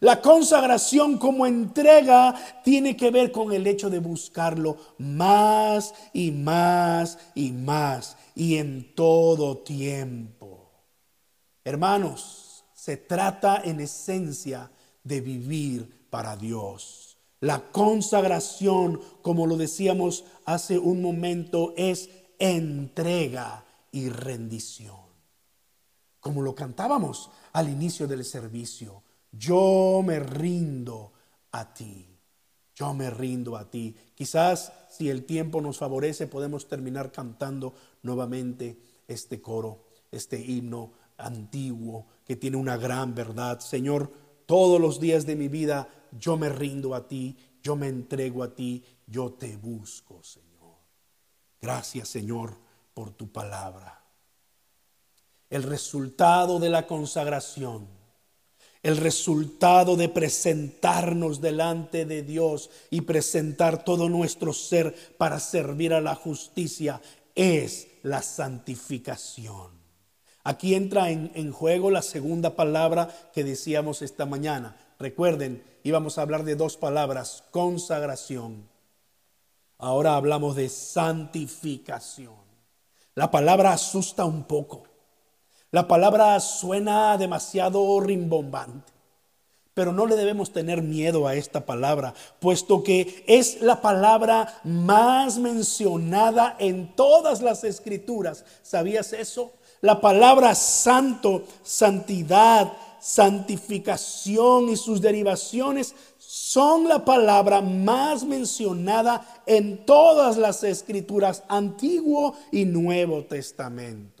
La 0.00 0.20
consagración 0.20 1.18
como 1.18 1.46
entrega 1.46 2.34
tiene 2.64 2.96
que 2.96 3.10
ver 3.10 3.30
con 3.30 3.52
el 3.52 3.66
hecho 3.66 3.90
de 3.90 4.00
buscarlo 4.00 4.76
más 4.98 5.94
y 6.12 6.30
más 6.30 7.18
y 7.34 7.52
más 7.52 8.16
y 8.34 8.56
en 8.56 8.94
todo 8.94 9.58
tiempo. 9.58 10.72
Hermanos, 11.62 12.64
se 12.74 12.96
trata 12.96 13.62
en 13.64 13.80
esencia 13.80 14.70
de 15.04 15.20
vivir 15.20 16.08
para 16.10 16.36
Dios. 16.36 17.16
La 17.40 17.70
consagración, 17.70 19.00
como 19.22 19.46
lo 19.46 19.56
decíamos 19.56 20.24
hace 20.44 20.78
un 20.78 21.00
momento, 21.00 21.72
es 21.76 22.10
entrega 22.38 23.64
y 23.92 24.08
rendición. 24.08 24.96
Como 26.20 26.42
lo 26.42 26.54
cantábamos 26.54 27.30
al 27.52 27.68
inicio 27.68 28.08
del 28.08 28.24
servicio 28.24 29.03
yo 29.38 30.02
me 30.04 30.20
rindo 30.20 31.12
a 31.52 31.72
ti. 31.72 32.08
Yo 32.74 32.92
me 32.92 33.08
rindo 33.10 33.56
a 33.56 33.70
ti. 33.70 33.94
Quizás 34.14 34.72
si 34.90 35.08
el 35.08 35.24
tiempo 35.24 35.60
nos 35.60 35.78
favorece 35.78 36.26
podemos 36.26 36.66
terminar 36.66 37.12
cantando 37.12 37.74
nuevamente 38.02 38.78
este 39.06 39.40
coro, 39.40 39.84
este 40.10 40.40
himno 40.40 40.92
antiguo 41.18 42.06
que 42.24 42.36
tiene 42.36 42.56
una 42.56 42.76
gran 42.76 43.14
verdad. 43.14 43.60
Señor, 43.60 44.12
todos 44.46 44.80
los 44.80 44.98
días 44.98 45.24
de 45.24 45.36
mi 45.36 45.48
vida 45.48 45.88
yo 46.18 46.36
me 46.36 46.48
rindo 46.48 46.94
a 46.94 47.06
ti, 47.06 47.36
yo 47.62 47.76
me 47.76 47.88
entrego 47.88 48.42
a 48.42 48.54
ti, 48.54 48.84
yo 49.06 49.32
te 49.32 49.56
busco, 49.56 50.22
Señor. 50.22 50.74
Gracias, 51.60 52.08
Señor, 52.08 52.58
por 52.92 53.10
tu 53.10 53.30
palabra. 53.30 54.02
El 55.48 55.62
resultado 55.62 56.58
de 56.58 56.70
la 56.70 56.86
consagración 56.86 57.86
el 58.84 58.98
resultado 58.98 59.96
de 59.96 60.10
presentarnos 60.10 61.40
delante 61.40 62.04
de 62.04 62.22
Dios 62.22 62.68
y 62.90 63.00
presentar 63.00 63.82
todo 63.82 64.10
nuestro 64.10 64.52
ser 64.52 64.94
para 65.16 65.40
servir 65.40 65.94
a 65.94 66.02
la 66.02 66.14
justicia 66.14 67.00
es 67.34 67.88
la 68.02 68.20
santificación. 68.20 69.70
Aquí 70.44 70.74
entra 70.74 71.10
en, 71.10 71.50
juego 71.50 71.90
la 71.90 72.02
segunda 72.02 72.56
palabra 72.56 73.08
que 73.32 73.42
decíamos 73.42 74.02
esta 74.02 74.26
mañana. 74.26 74.76
Recuerden, 74.98 75.64
íbamos 75.82 76.18
a 76.18 76.22
hablar 76.22 76.44
de 76.44 76.54
dos 76.54 76.76
palabras, 76.76 77.42
consagración. 77.50 78.68
Ahora 79.78 80.14
hablamos 80.14 80.56
de 80.56 80.68
santificación. 80.68 82.34
La 83.14 83.30
palabra 83.30 83.72
asusta 83.72 84.26
un 84.26 84.44
poco. 84.44 84.93
La 85.74 85.88
palabra 85.88 86.38
suena 86.38 87.18
demasiado 87.18 87.98
rimbombante, 87.98 88.92
pero 89.74 89.92
no 89.92 90.06
le 90.06 90.14
debemos 90.14 90.52
tener 90.52 90.82
miedo 90.82 91.26
a 91.26 91.34
esta 91.34 91.66
palabra, 91.66 92.14
puesto 92.38 92.84
que 92.84 93.24
es 93.26 93.60
la 93.60 93.82
palabra 93.82 94.60
más 94.62 95.36
mencionada 95.36 96.54
en 96.60 96.94
todas 96.94 97.42
las 97.42 97.64
escrituras. 97.64 98.44
¿Sabías 98.62 99.12
eso? 99.12 99.50
La 99.80 100.00
palabra 100.00 100.54
santo, 100.54 101.42
santidad, 101.64 102.72
santificación 103.00 104.68
y 104.68 104.76
sus 104.76 105.00
derivaciones 105.00 105.92
son 106.18 106.88
la 106.88 107.04
palabra 107.04 107.60
más 107.60 108.22
mencionada 108.22 109.42
en 109.44 109.84
todas 109.84 110.36
las 110.36 110.62
escrituras, 110.62 111.42
Antiguo 111.48 112.36
y 112.52 112.64
Nuevo 112.64 113.24
Testamento. 113.24 114.13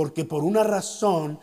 Porque 0.00 0.24
por 0.24 0.44
una 0.44 0.64
razón 0.64 1.38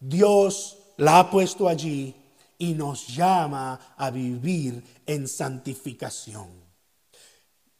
Dios 0.00 0.76
la 0.96 1.20
ha 1.20 1.30
puesto 1.30 1.68
allí 1.68 2.16
y 2.58 2.74
nos 2.74 3.06
llama 3.06 3.78
a 3.96 4.10
vivir 4.10 4.82
en 5.06 5.28
santificación. 5.28 6.48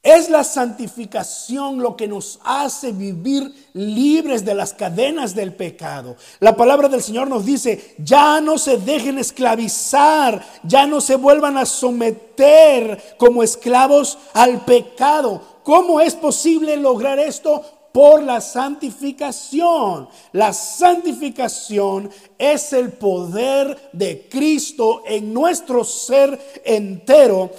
Es 0.05 0.31
la 0.31 0.45
santificación 0.45 1.79
lo 1.79 1.97
que 1.97 2.07
nos 2.07 2.39
hace 2.45 2.93
vivir 2.93 3.53
libres 3.73 4.45
de 4.45 4.55
las 4.55 4.75
cadenas 4.75 5.35
del 5.35 5.57
pecado. 5.57 6.15
La 6.39 6.55
palabra 6.55 6.89
del 6.89 7.03
Señor 7.03 7.27
nos 7.27 7.45
dice, 7.45 7.97
ya 7.99 8.41
no 8.41 8.59
se 8.59 8.79
dejen 8.79 9.19
esclavizar, 9.19 10.47
ya 10.63 10.87
no 10.87 11.01
se 11.01 11.17
vuelvan 11.17 11.57
a 11.57 11.67
someter 11.67 13.17
como 13.19 13.43
esclavos 13.43 14.19
al 14.35 14.65
pecado. 14.65 15.43
¿Cómo 15.65 16.01
es 16.01 16.15
posible 16.15 16.77
lograr 16.77 17.19
esto? 17.19 17.65
Por 17.97 18.23
la 18.23 18.43
santificación. 18.43 20.07
La 20.33 20.53
santificación 20.53 22.11
es 22.37 22.75
el 22.75 22.93
poder 22.93 23.89
de 23.95 24.29
Cristo 24.29 25.03
en 25.07 25.33
nuestro 25.33 25.83
ser 25.83 26.61
entero 26.63 27.51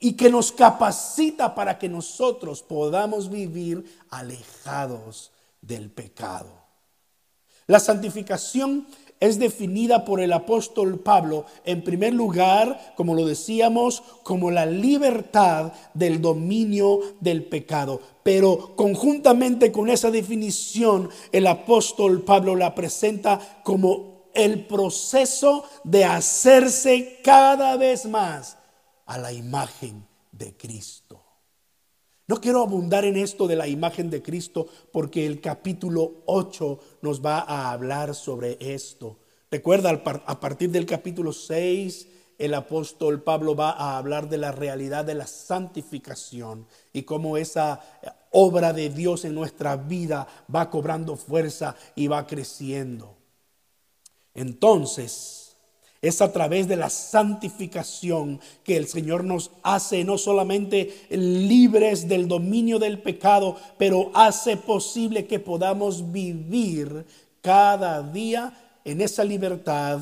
y 0.00 0.14
que 0.14 0.28
nos 0.28 0.50
capacita 0.50 1.54
para 1.54 1.78
que 1.78 1.88
nosotros 1.88 2.64
podamos 2.64 3.30
vivir 3.30 4.00
alejados 4.10 5.30
del 5.60 5.88
pecado. 5.88 6.50
La 7.68 7.78
santificación 7.78 8.88
es 9.20 9.38
definida 9.38 10.04
por 10.04 10.20
el 10.20 10.32
apóstol 10.32 10.98
Pablo, 11.00 11.46
en 11.64 11.82
primer 11.82 12.12
lugar, 12.12 12.94
como 12.96 13.14
lo 13.14 13.24
decíamos, 13.24 14.02
como 14.22 14.50
la 14.50 14.66
libertad 14.66 15.72
del 15.94 16.20
dominio 16.20 17.00
del 17.20 17.44
pecado. 17.44 18.00
Pero 18.22 18.76
conjuntamente 18.76 19.72
con 19.72 19.88
esa 19.88 20.10
definición, 20.10 21.08
el 21.32 21.46
apóstol 21.46 22.22
Pablo 22.22 22.56
la 22.56 22.74
presenta 22.74 23.60
como 23.64 24.16
el 24.34 24.66
proceso 24.66 25.64
de 25.82 26.04
hacerse 26.04 27.20
cada 27.24 27.76
vez 27.76 28.04
más 28.06 28.58
a 29.06 29.18
la 29.18 29.32
imagen 29.32 30.06
de 30.30 30.54
Cristo. 30.56 31.25
No 32.28 32.40
quiero 32.40 32.62
abundar 32.62 33.04
en 33.04 33.16
esto 33.16 33.46
de 33.46 33.54
la 33.54 33.68
imagen 33.68 34.10
de 34.10 34.20
Cristo 34.20 34.66
porque 34.92 35.26
el 35.26 35.40
capítulo 35.40 36.22
8 36.26 36.80
nos 37.02 37.24
va 37.24 37.38
a 37.38 37.70
hablar 37.70 38.16
sobre 38.16 38.56
esto. 38.60 39.18
Recuerda, 39.48 39.90
a 39.90 40.40
partir 40.40 40.70
del 40.70 40.86
capítulo 40.86 41.32
6, 41.32 42.08
el 42.38 42.54
apóstol 42.54 43.22
Pablo 43.22 43.54
va 43.54 43.70
a 43.70 43.96
hablar 43.96 44.28
de 44.28 44.38
la 44.38 44.50
realidad 44.50 45.04
de 45.04 45.14
la 45.14 45.26
santificación 45.28 46.66
y 46.92 47.04
cómo 47.04 47.36
esa 47.36 47.80
obra 48.32 48.72
de 48.72 48.90
Dios 48.90 49.24
en 49.24 49.34
nuestra 49.34 49.76
vida 49.76 50.26
va 50.52 50.68
cobrando 50.68 51.16
fuerza 51.16 51.76
y 51.94 52.08
va 52.08 52.26
creciendo. 52.26 53.16
Entonces, 54.34 55.35
es 56.06 56.20
a 56.20 56.32
través 56.32 56.68
de 56.68 56.76
la 56.76 56.90
santificación 56.90 58.40
que 58.64 58.76
el 58.76 58.86
Señor 58.86 59.24
nos 59.24 59.50
hace 59.62 60.04
no 60.04 60.18
solamente 60.18 61.06
libres 61.10 62.08
del 62.08 62.28
dominio 62.28 62.78
del 62.78 63.00
pecado, 63.00 63.56
pero 63.78 64.10
hace 64.14 64.56
posible 64.56 65.26
que 65.26 65.40
podamos 65.40 66.12
vivir 66.12 67.06
cada 67.40 68.02
día 68.02 68.52
en 68.84 69.00
esa 69.00 69.24
libertad 69.24 70.00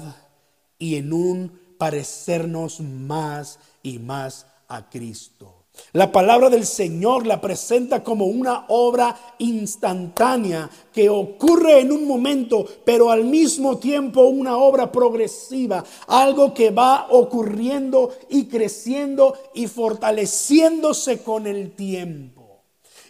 y 0.79 0.97
en 0.97 1.13
un 1.13 1.59
parecernos 1.79 2.81
más 2.81 3.59
y 3.83 3.99
más 3.99 4.47
a 4.69 4.89
Cristo. 4.91 5.54
La 5.93 6.11
palabra 6.11 6.51
del 6.51 6.67
Señor 6.67 7.27
la 7.27 7.41
presenta 7.41 8.03
como 8.03 8.27
una 8.27 8.65
obra 8.69 9.17
instantánea 9.39 10.69
que 10.93 11.09
ocurre 11.09 11.81
en 11.81 11.93
un 11.93 12.07
momento, 12.07 12.67
pero 12.85 13.11
al 13.11 13.25
mismo 13.25 13.79
tiempo 13.79 14.23
una 14.23 14.57
obra 14.57 14.91
progresiva, 14.91 15.85
algo 16.09 16.53
que 16.53 16.71
va 16.71 17.07
ocurriendo 17.11 18.11
y 18.29 18.47
creciendo 18.47 19.35
y 19.55 19.67
fortaleciéndose 19.69 21.23
con 21.23 21.47
el 21.47 21.73
tiempo. 21.73 22.44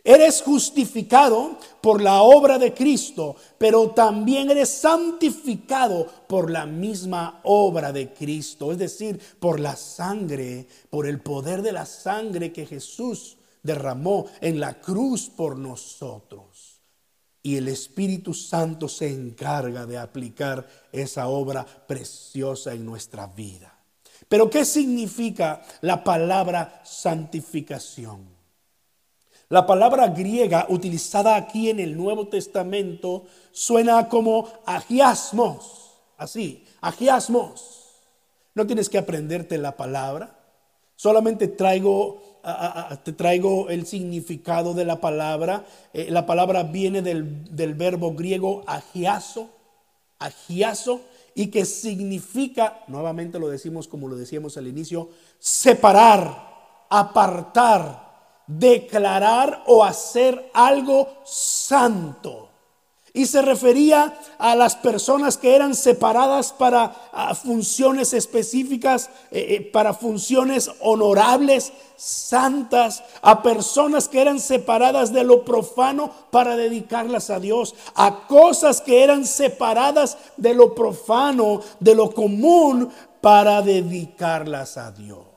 Eres 0.06 0.42
justificado 0.42 1.56
por 1.80 2.02
la 2.02 2.20
obra 2.20 2.58
de 2.58 2.74
Cristo, 2.74 3.36
pero 3.56 3.92
también 3.92 4.50
eres 4.50 4.68
santificado 4.68 6.06
por 6.28 6.50
la 6.50 6.66
misma 6.66 7.40
obra 7.42 7.90
de 7.90 8.12
Cristo, 8.12 8.70
es 8.70 8.76
decir, 8.76 9.18
por 9.40 9.58
la 9.58 9.76
sangre, 9.76 10.68
por 10.90 11.06
el 11.06 11.22
poder 11.22 11.62
de 11.62 11.72
la 11.72 11.86
sangre 11.86 12.52
que 12.52 12.66
Jesús 12.66 13.38
derramó 13.62 14.26
en 14.42 14.60
la 14.60 14.78
cruz 14.78 15.30
por 15.30 15.56
nosotros. 15.56 16.82
Y 17.42 17.56
el 17.56 17.68
Espíritu 17.68 18.34
Santo 18.34 18.90
se 18.90 19.10
encarga 19.10 19.86
de 19.86 19.96
aplicar 19.96 20.68
esa 20.92 21.28
obra 21.28 21.64
preciosa 21.64 22.74
en 22.74 22.84
nuestra 22.84 23.26
vida. 23.26 23.74
Pero 24.28 24.50
¿qué 24.50 24.66
significa 24.66 25.62
la 25.80 26.04
palabra 26.04 26.82
santificación? 26.84 28.33
La 29.48 29.66
palabra 29.66 30.08
griega 30.08 30.66
utilizada 30.68 31.36
aquí 31.36 31.70
en 31.70 31.80
el 31.80 31.96
Nuevo 31.96 32.28
Testamento 32.28 33.24
suena 33.52 34.08
como 34.08 34.48
agiasmos, 34.64 35.92
así, 36.16 36.64
agiasmos. 36.80 37.82
No 38.54 38.66
tienes 38.66 38.88
que 38.88 38.98
aprenderte 38.98 39.58
la 39.58 39.76
palabra, 39.76 40.38
solamente 40.96 41.48
traigo, 41.48 42.40
te 43.02 43.12
traigo 43.12 43.68
el 43.68 43.86
significado 43.86 44.74
de 44.74 44.84
la 44.84 45.00
palabra. 45.00 45.64
Eh, 45.92 46.06
la 46.10 46.24
palabra 46.24 46.62
viene 46.62 47.02
del, 47.02 47.44
del 47.54 47.74
verbo 47.74 48.14
griego 48.14 48.62
agiaso, 48.66 49.50
agiaso, 50.18 51.00
y 51.34 51.48
que 51.48 51.64
significa, 51.64 52.84
nuevamente 52.86 53.38
lo 53.38 53.48
decimos 53.48 53.88
como 53.88 54.08
lo 54.08 54.16
decíamos 54.16 54.56
al 54.56 54.68
inicio, 54.68 55.10
separar, 55.38 56.86
apartar, 56.88 58.03
declarar 58.46 59.62
o 59.66 59.84
hacer 59.84 60.50
algo 60.52 61.08
santo. 61.24 62.44
Y 63.16 63.26
se 63.26 63.42
refería 63.42 64.18
a 64.38 64.56
las 64.56 64.74
personas 64.74 65.38
que 65.38 65.54
eran 65.54 65.76
separadas 65.76 66.52
para 66.52 66.88
funciones 67.40 68.12
específicas, 68.12 69.08
eh, 69.30 69.46
eh, 69.50 69.70
para 69.72 69.94
funciones 69.94 70.68
honorables, 70.80 71.72
santas, 71.94 73.04
a 73.22 73.40
personas 73.40 74.08
que 74.08 74.20
eran 74.20 74.40
separadas 74.40 75.12
de 75.12 75.22
lo 75.22 75.44
profano 75.44 76.10
para 76.32 76.56
dedicarlas 76.56 77.30
a 77.30 77.38
Dios, 77.38 77.76
a 77.94 78.26
cosas 78.26 78.80
que 78.80 79.04
eran 79.04 79.24
separadas 79.24 80.18
de 80.36 80.52
lo 80.52 80.74
profano, 80.74 81.60
de 81.78 81.94
lo 81.94 82.12
común, 82.12 82.90
para 83.20 83.62
dedicarlas 83.62 84.76
a 84.76 84.90
Dios. 84.90 85.33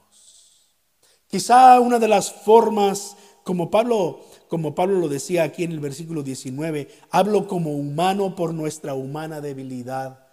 Quizá 1.28 1.82
una 1.82 2.00
de 2.00 2.08
las 2.08 2.32
formas, 2.32 3.18
como 3.44 3.70
Pablo, 3.70 4.22
como 4.48 4.76
Pablo 4.76 5.00
lo 5.00 5.10
decía 5.10 5.44
aquí 5.44 5.66
en 5.66 5.74
el 5.74 5.82
versículo 5.82 6.24
19, 6.24 6.88
hablo 7.12 7.48
como 7.48 7.74
humano 7.74 8.34
por 8.34 8.54
nuestra 8.54 8.94
humana 8.94 9.42
debilidad. 9.42 10.26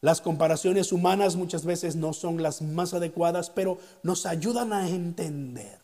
Las 0.00 0.20
comparaciones 0.20 0.92
humanas 0.92 1.34
muchas 1.34 1.64
veces 1.64 1.96
no 1.96 2.12
son 2.12 2.42
las 2.42 2.62
más 2.62 2.94
adecuadas, 2.94 3.50
pero 3.50 3.78
nos 4.04 4.24
ayudan 4.24 4.72
a 4.72 4.88
entender. 4.88 5.80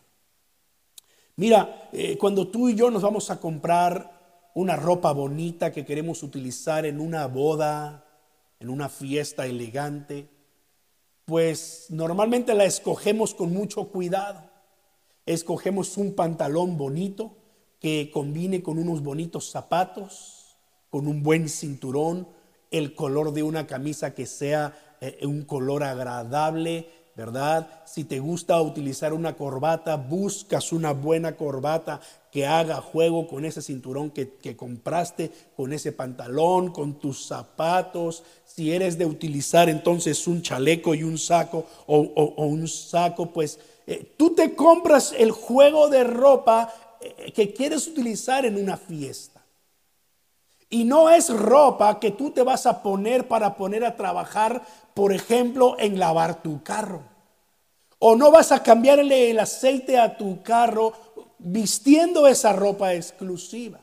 Mira, 1.35 1.89
eh, 1.93 2.17
cuando 2.17 2.47
tú 2.47 2.69
y 2.69 2.77
yo 2.77 2.89
nos 2.89 3.03
vamos 3.03 3.31
a 3.31 3.41
comprar 3.41 4.51
una 4.55 4.77
ropa 4.77 5.11
bonita 5.11 5.73
que 5.73 5.85
queremos 5.85 6.23
utilizar 6.23 6.87
en 6.87 7.01
una 7.01 7.27
boda, 7.27 8.05
en 8.61 8.71
una 8.71 8.89
fiesta 8.89 9.45
elegante, 9.47 10.29
pues 11.25 11.87
normalmente 11.89 12.55
la 12.55 12.65
escogemos 12.65 13.35
con 13.35 13.53
mucho 13.53 13.89
cuidado 13.89 14.52
escogemos 15.27 15.97
un 15.97 16.15
pantalón 16.15 16.77
bonito 16.77 17.37
que 17.81 18.11
combine 18.13 18.63
con 18.63 18.79
unos 18.79 19.03
bonitos 19.03 19.51
zapatos, 19.51 20.57
con 20.89 21.07
un 21.07 21.23
buen 21.23 21.49
cinturón, 21.49 22.29
el 22.71 22.95
color 22.95 23.33
de 23.33 23.43
una 23.43 23.67
camisa 23.67 24.15
que 24.15 24.27
sea 24.27 24.97
eh, 25.01 25.27
un 25.27 25.43
color 25.43 25.83
agradable, 25.83 26.89
¿verdad? 27.17 27.83
Si 27.85 28.05
te 28.05 28.21
gusta 28.21 28.61
utilizar 28.63 29.13
una 29.13 29.37
corbata, 29.37 29.97
buscas 29.97 30.73
una 30.73 30.93
buena 30.93 31.37
corbata 31.37 32.01
que 32.31 32.47
haga 32.47 32.81
juego 32.81 33.29
con 33.29 33.45
ese 33.45 33.61
cinturón 33.61 34.11
que, 34.11 34.57
compraste, 34.57 35.31
con 35.55 35.75
ese 35.75 35.93
pantalón, 35.93 36.73
con 36.73 36.99
tus 36.99 37.27
zapatos. 37.27 38.23
Si 38.47 38.73
eres 38.73 38.97
de 38.97 39.05
utilizar 39.05 39.69
entonces 39.69 40.27
un 40.27 40.41
chaleco 40.41 40.95
y 40.95 41.03
un 41.03 41.19
saco 41.19 41.67
o 41.87 42.47
un 42.47 42.67
saco, 42.69 43.33
pues 43.33 43.59
eh, 43.87 44.15
tú 44.17 44.35
te 44.35 44.55
compras 44.55 45.15
el 45.17 45.31
juego 45.31 45.89
de 45.89 46.05
ropa 46.05 46.73
eh, 47.01 47.33
que 47.33 47.53
quieres 47.53 47.87
utilizar 47.87 48.47
en 48.47 48.57
una 48.57 48.77
fiesta. 48.77 49.43
Y 50.71 50.85
no 50.85 51.11
es 51.11 51.29
ropa 51.29 52.01
que 52.01 52.13
tú 52.13 52.31
te 52.31 52.43
vas 52.43 52.65
a 52.65 52.83
poner 52.83 53.29
para 53.29 53.57
poner 53.57 53.85
a 53.85 53.97
trabajar, 53.97 54.63
por 54.95 55.13
ejemplo, 55.13 55.77
en 55.79 55.99
lavar 55.99 56.43
tu 56.43 56.63
carro. 56.63 57.03
O 57.99 58.17
no 58.17 58.31
vas 58.31 58.53
a 58.53 58.63
cambiarle 58.63 59.31
el 59.31 59.39
aceite 59.39 59.99
a 59.99 60.17
tu 60.17 60.43
carro 60.43 60.93
vistiendo 61.39 62.27
esa 62.27 62.53
ropa 62.53 62.95
exclusiva. 62.95 63.81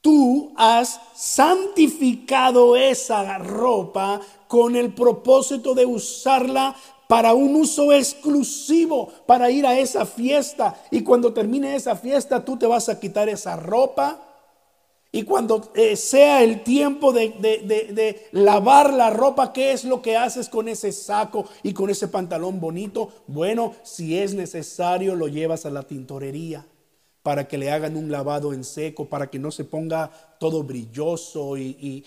Tú 0.00 0.52
has 0.56 1.00
santificado 1.16 2.76
esa 2.76 3.38
ropa 3.38 4.20
con 4.46 4.76
el 4.76 4.94
propósito 4.94 5.74
de 5.74 5.84
usarla 5.84 6.76
para 7.08 7.34
un 7.34 7.56
uso 7.56 7.92
exclusivo, 7.92 9.10
para 9.26 9.50
ir 9.50 9.66
a 9.66 9.76
esa 9.76 10.06
fiesta. 10.06 10.80
Y 10.92 11.02
cuando 11.02 11.32
termine 11.32 11.74
esa 11.74 11.96
fiesta, 11.96 12.44
tú 12.44 12.56
te 12.56 12.66
vas 12.66 12.88
a 12.88 13.00
quitar 13.00 13.28
esa 13.28 13.56
ropa. 13.56 14.20
Y 15.10 15.22
cuando 15.22 15.72
eh, 15.74 15.96
sea 15.96 16.44
el 16.44 16.62
tiempo 16.62 17.14
de, 17.14 17.30
de, 17.40 18.28
lavar 18.32 18.92
la 18.92 19.08
ropa, 19.08 19.54
¿qué 19.54 19.72
es 19.72 19.84
lo 19.84 20.02
que 20.02 20.18
haces 20.18 20.50
con 20.50 20.68
ese 20.68 20.92
saco 20.92 21.46
y 21.62 21.72
con 21.72 21.88
ese 21.88 22.08
pantalón 22.08 22.60
bonito? 22.60 23.10
Bueno, 23.26 23.74
si 23.82 24.18
es 24.18 24.34
necesario, 24.34 25.16
lo 25.16 25.28
llevas 25.28 25.64
a 25.64 25.70
la 25.70 25.84
tintorería 25.84 26.66
para 27.22 27.48
que 27.48 27.58
le 27.58 27.70
hagan 27.70 27.96
un 27.96 28.10
lavado 28.10 28.52
en 28.52 28.64
seco, 28.64 29.06
para 29.06 29.28
que 29.30 29.38
no 29.38 29.50
se 29.50 29.64
ponga 29.64 30.10
todo 30.38 30.62
brilloso 30.62 31.56
y, 31.56 32.04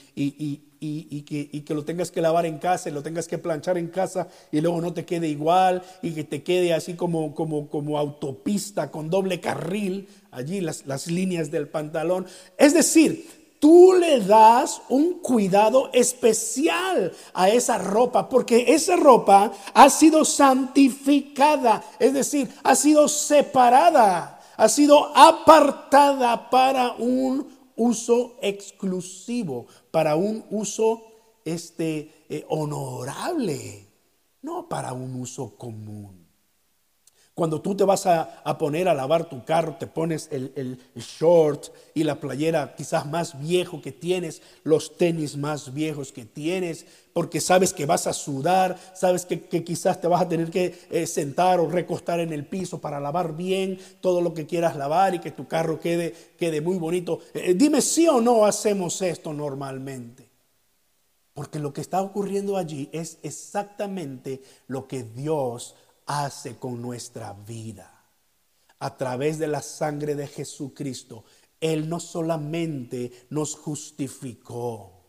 que, 0.81 1.63
que, 1.63 1.73
lo 1.75 1.85
tengas 1.85 2.09
que 2.09 2.21
lavar 2.21 2.47
en 2.47 2.57
casa 2.57 2.89
y 2.89 2.91
lo 2.91 3.03
tengas 3.03 3.27
que 3.27 3.37
planchar 3.37 3.77
en 3.77 3.87
casa 3.87 4.27
y 4.51 4.61
luego 4.61 4.81
no 4.81 4.93
te 4.93 5.05
quede 5.05 5.27
igual 5.27 5.83
y 6.01 6.11
que 6.11 6.23
te 6.23 6.41
quede 6.41 6.73
así 6.73 6.95
como, 6.95 7.33
autopista 7.97 8.89
con 8.89 9.09
doble 9.09 9.39
carril, 9.39 10.07
allí 10.31 10.59
las 10.59 11.07
líneas 11.07 11.51
del 11.51 11.67
pantalón. 11.67 12.25
Es 12.57 12.73
decir, 12.73 13.29
tú 13.59 13.93
le 13.93 14.21
das 14.21 14.81
un 14.89 15.19
cuidado 15.19 15.91
especial 15.93 17.11
a 17.33 17.49
esa 17.49 17.77
ropa, 17.77 18.27
porque 18.27 18.73
esa 18.73 18.95
ropa 18.95 19.51
ha 19.75 19.89
sido 19.91 20.25
santificada, 20.25 21.83
es 21.99 22.13
decir, 22.13 22.49
ha 22.63 22.75
sido 22.75 23.07
separada 23.07 24.39
ha 24.61 24.69
sido 24.69 25.11
apartada 25.17 26.51
para 26.51 26.91
un 26.99 27.47
uso 27.81 28.35
exclusivo, 28.41 29.65
para 29.89 30.15
un 30.15 30.45
uso 30.51 31.01
este, 31.45 32.25
eh, 32.29 32.45
honorable, 32.47 33.87
no 34.43 34.69
para 34.69 34.93
un 34.93 35.19
uso 35.19 35.57
común. 35.57 36.20
Cuando 37.33 37.61
tú 37.61 37.75
te 37.75 37.85
vas 37.85 38.05
a, 38.07 38.57
poner 38.59 38.89
a 38.89 38.93
lavar 38.93 39.29
tu 39.29 39.45
carro, 39.45 39.77
te 39.79 39.87
pones 39.87 40.27
el, 40.31 40.77
short 40.95 41.69
y 41.93 42.03
la 42.03 42.19
playera 42.19 42.75
quizás 42.75 43.05
más 43.05 43.39
viejo 43.39 43.81
que 43.81 43.93
tienes, 43.93 44.41
los 44.63 44.97
tenis 44.97 45.37
más 45.37 45.73
viejos 45.73 46.11
que 46.11 46.25
tienes, 46.25 46.85
porque 47.13 47.39
sabes 47.39 47.73
que 47.73 47.85
vas 47.85 48.05
a 48.05 48.13
sudar, 48.13 48.77
sabes 48.93 49.25
que, 49.25 49.39
quizás 49.63 50.01
te 50.01 50.07
vas 50.07 50.21
a 50.21 50.27
tener 50.27 50.51
que 50.51 50.77
eh, 50.89 51.07
sentar 51.07 51.61
o 51.61 51.69
recostar 51.69 52.19
en 52.19 52.33
el 52.33 52.45
piso 52.45 52.81
para 52.81 52.99
lavar 52.99 53.35
bien 53.35 53.79
todo 54.01 54.19
lo 54.19 54.33
que 54.33 54.45
quieras 54.45 54.75
lavar 54.75 55.15
y 55.15 55.19
que 55.19 55.31
tu 55.31 55.47
carro 55.47 55.79
quede, 55.79 56.13
quede 56.37 56.59
muy 56.59 56.77
bonito. 56.77 57.19
Eh, 57.33 57.53
dime 57.55 57.81
si 57.81 58.09
o 58.09 58.19
no 58.19 58.45
hacemos 58.45 59.01
esto 59.01 59.31
normalmente. 59.31 60.29
Porque 61.33 61.59
lo 61.59 61.71
que 61.71 61.79
está 61.79 62.01
ocurriendo 62.01 62.57
allí 62.57 62.89
es 62.91 63.17
exactamente 63.23 64.41
lo 64.67 64.87
que 64.87 65.03
Dios 65.03 65.75
hace 66.05 66.57
con 66.57 66.81
nuestra 66.81 67.33
vida. 67.33 67.89
A 68.79 68.97
través 68.97 69.37
de 69.39 69.47
la 69.47 69.61
sangre 69.61 70.15
de 70.15 70.27
Jesucristo, 70.27 71.23
Él 71.59 71.87
no 71.87 71.99
solamente 71.99 73.11
nos 73.29 73.55
justificó, 73.55 75.03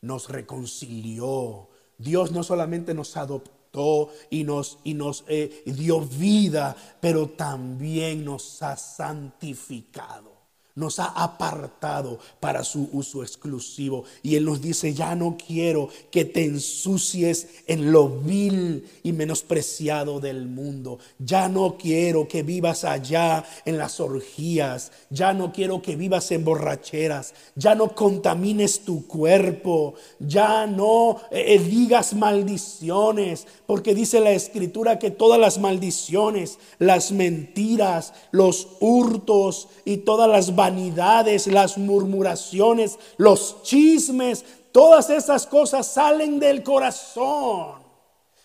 nos 0.00 0.28
reconcilió. 0.28 1.68
Dios 1.98 2.32
no 2.32 2.42
solamente 2.42 2.92
nos 2.92 3.16
adoptó 3.16 4.10
y 4.30 4.44
nos, 4.44 4.78
y 4.84 4.94
nos 4.94 5.24
eh, 5.28 5.62
dio 5.66 6.00
vida, 6.00 6.76
pero 7.00 7.30
también 7.30 8.24
nos 8.24 8.62
ha 8.62 8.76
santificado 8.76 10.33
nos 10.76 10.98
ha 10.98 11.06
apartado 11.06 12.18
para 12.40 12.64
su 12.64 12.88
uso 12.92 13.22
exclusivo. 13.22 14.04
Y 14.22 14.34
Él 14.34 14.44
nos 14.44 14.60
dice, 14.60 14.92
ya 14.92 15.14
no 15.14 15.36
quiero 15.36 15.88
que 16.10 16.24
te 16.24 16.44
ensucies 16.44 17.48
en 17.66 17.92
lo 17.92 18.08
vil 18.08 18.84
y 19.04 19.12
menospreciado 19.12 20.18
del 20.18 20.46
mundo. 20.46 20.98
Ya 21.18 21.48
no 21.48 21.76
quiero 21.78 22.26
que 22.26 22.42
vivas 22.42 22.84
allá 22.84 23.44
en 23.64 23.78
las 23.78 24.00
orgías. 24.00 24.90
Ya 25.10 25.32
no 25.32 25.52
quiero 25.52 25.80
que 25.80 25.94
vivas 25.94 26.32
en 26.32 26.44
borracheras. 26.44 27.34
Ya 27.54 27.76
no 27.76 27.94
contamines 27.94 28.80
tu 28.80 29.06
cuerpo. 29.06 29.94
Ya 30.18 30.66
no 30.66 31.20
eh, 31.30 31.54
eh, 31.54 31.58
digas 31.60 32.14
maldiciones. 32.14 33.46
Porque 33.66 33.94
dice 33.94 34.18
la 34.18 34.32
escritura 34.32 34.98
que 34.98 35.12
todas 35.12 35.38
las 35.38 35.58
maldiciones, 35.58 36.58
las 36.80 37.12
mentiras, 37.12 38.12
los 38.32 38.68
hurtos 38.80 39.68
y 39.84 39.98
todas 39.98 40.28
las 40.28 40.54
vanidades, 40.64 41.46
las 41.46 41.76
murmuraciones, 41.76 42.98
los 43.18 43.62
chismes, 43.62 44.44
todas 44.72 45.10
esas 45.10 45.46
cosas 45.46 45.86
salen 45.86 46.38
del 46.38 46.62
corazón. 46.62 47.84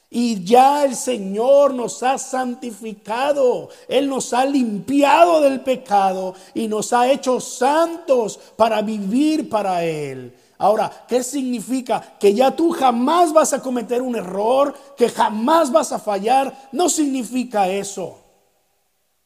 Y 0.10 0.44
ya 0.44 0.84
el 0.84 0.96
Señor 0.96 1.74
nos 1.74 2.04
ha 2.04 2.18
santificado, 2.18 3.70
Él 3.88 4.10
nos 4.10 4.34
ha 4.34 4.44
limpiado 4.44 5.40
del 5.40 5.62
pecado 5.62 6.34
y 6.54 6.68
nos 6.68 6.92
ha 6.94 7.10
hecho 7.10 7.40
santos 7.40 8.40
para 8.58 8.82
vivir 8.82 9.50
para 9.50 9.86
Él. 9.86 10.36
Ahora, 10.58 10.92
¿qué 11.08 11.24
significa? 11.24 12.18
Que 12.20 12.34
ya 12.34 12.54
tú 12.54 12.72
jamás 12.72 13.32
vas 13.32 13.54
a 13.54 13.62
cometer 13.62 14.02
un 14.02 14.16
error, 14.16 14.76
que 14.98 15.08
jamás 15.08 15.72
vas 15.72 15.94
a 15.94 16.00
fallar. 16.00 16.68
No 16.74 16.90
significa 16.90 17.70
eso, 17.70 18.18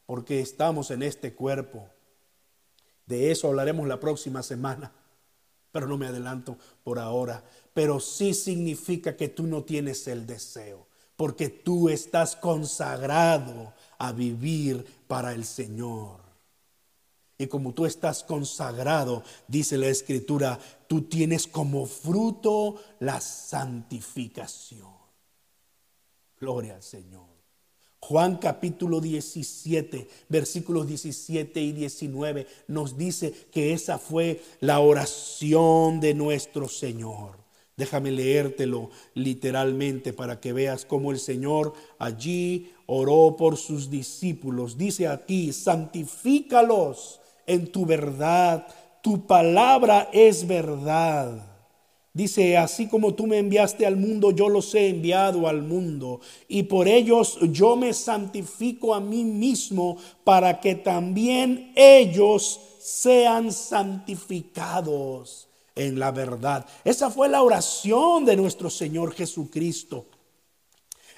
porque 0.06 0.38
estamos 0.40 0.92
en 0.92 1.02
este 1.02 1.34
cuerpo 1.34 1.88
de 3.06 3.30
eso 3.30 3.48
hablaremos 3.48 3.86
la 3.86 4.00
próxima 4.00 4.42
semana, 4.42 4.92
pero 5.72 5.86
no 5.86 5.98
me 5.98 6.06
adelanto 6.06 6.56
por 6.82 6.98
ahora. 6.98 7.44
Pero 7.72 8.00
sí 8.00 8.34
significa 8.34 9.16
que 9.16 9.28
tú 9.28 9.44
no 9.44 9.64
tienes 9.64 10.06
el 10.06 10.26
deseo, 10.26 10.86
porque 11.16 11.48
tú 11.48 11.88
estás 11.88 12.36
consagrado 12.36 13.74
a 13.98 14.12
vivir 14.12 14.84
para 15.06 15.34
el 15.34 15.44
Señor. 15.44 16.22
Y 17.36 17.48
como 17.48 17.74
tú 17.74 17.84
estás 17.84 18.22
consagrado, 18.22 19.24
dice 19.48 19.76
la 19.76 19.88
escritura, 19.88 20.58
tú 20.86 21.02
tienes 21.02 21.48
como 21.48 21.84
fruto 21.86 22.80
la 23.00 23.20
santificación. 23.20 24.94
Gloria 26.38 26.76
al 26.76 26.82
Señor. 26.82 27.33
Juan 28.06 28.36
capítulo 28.36 29.00
17, 29.00 30.08
versículos 30.28 30.86
17 30.86 31.58
y 31.58 31.72
19 31.72 32.46
nos 32.68 32.98
dice 32.98 33.32
que 33.50 33.72
esa 33.72 33.96
fue 33.96 34.42
la 34.60 34.80
oración 34.80 36.00
de 36.00 36.12
nuestro 36.12 36.68
Señor. 36.68 37.38
Déjame 37.78 38.10
leértelo 38.10 38.90
literalmente 39.14 40.12
para 40.12 40.38
que 40.38 40.52
veas 40.52 40.84
cómo 40.84 41.12
el 41.12 41.18
Señor 41.18 41.72
allí 41.98 42.72
oró 42.84 43.36
por 43.38 43.56
sus 43.56 43.88
discípulos. 43.88 44.76
Dice 44.76 45.08
aquí, 45.08 45.54
santifícalos 45.54 47.22
en 47.46 47.72
tu 47.72 47.86
verdad, 47.86 48.66
tu 49.02 49.26
palabra 49.26 50.10
es 50.12 50.46
verdad. 50.46 51.53
Dice, 52.14 52.56
así 52.56 52.86
como 52.86 53.14
tú 53.14 53.26
me 53.26 53.38
enviaste 53.38 53.84
al 53.84 53.96
mundo, 53.96 54.30
yo 54.30 54.48
los 54.48 54.72
he 54.76 54.88
enviado 54.88 55.48
al 55.48 55.62
mundo. 55.62 56.20
Y 56.46 56.62
por 56.62 56.86
ellos 56.86 57.38
yo 57.50 57.74
me 57.74 57.92
santifico 57.92 58.94
a 58.94 59.00
mí 59.00 59.24
mismo 59.24 59.96
para 60.22 60.60
que 60.60 60.76
también 60.76 61.72
ellos 61.74 62.60
sean 62.78 63.50
santificados 63.50 65.48
en 65.74 65.98
la 65.98 66.12
verdad. 66.12 66.64
Esa 66.84 67.10
fue 67.10 67.28
la 67.28 67.42
oración 67.42 68.24
de 68.24 68.36
nuestro 68.36 68.70
Señor 68.70 69.12
Jesucristo. 69.12 70.06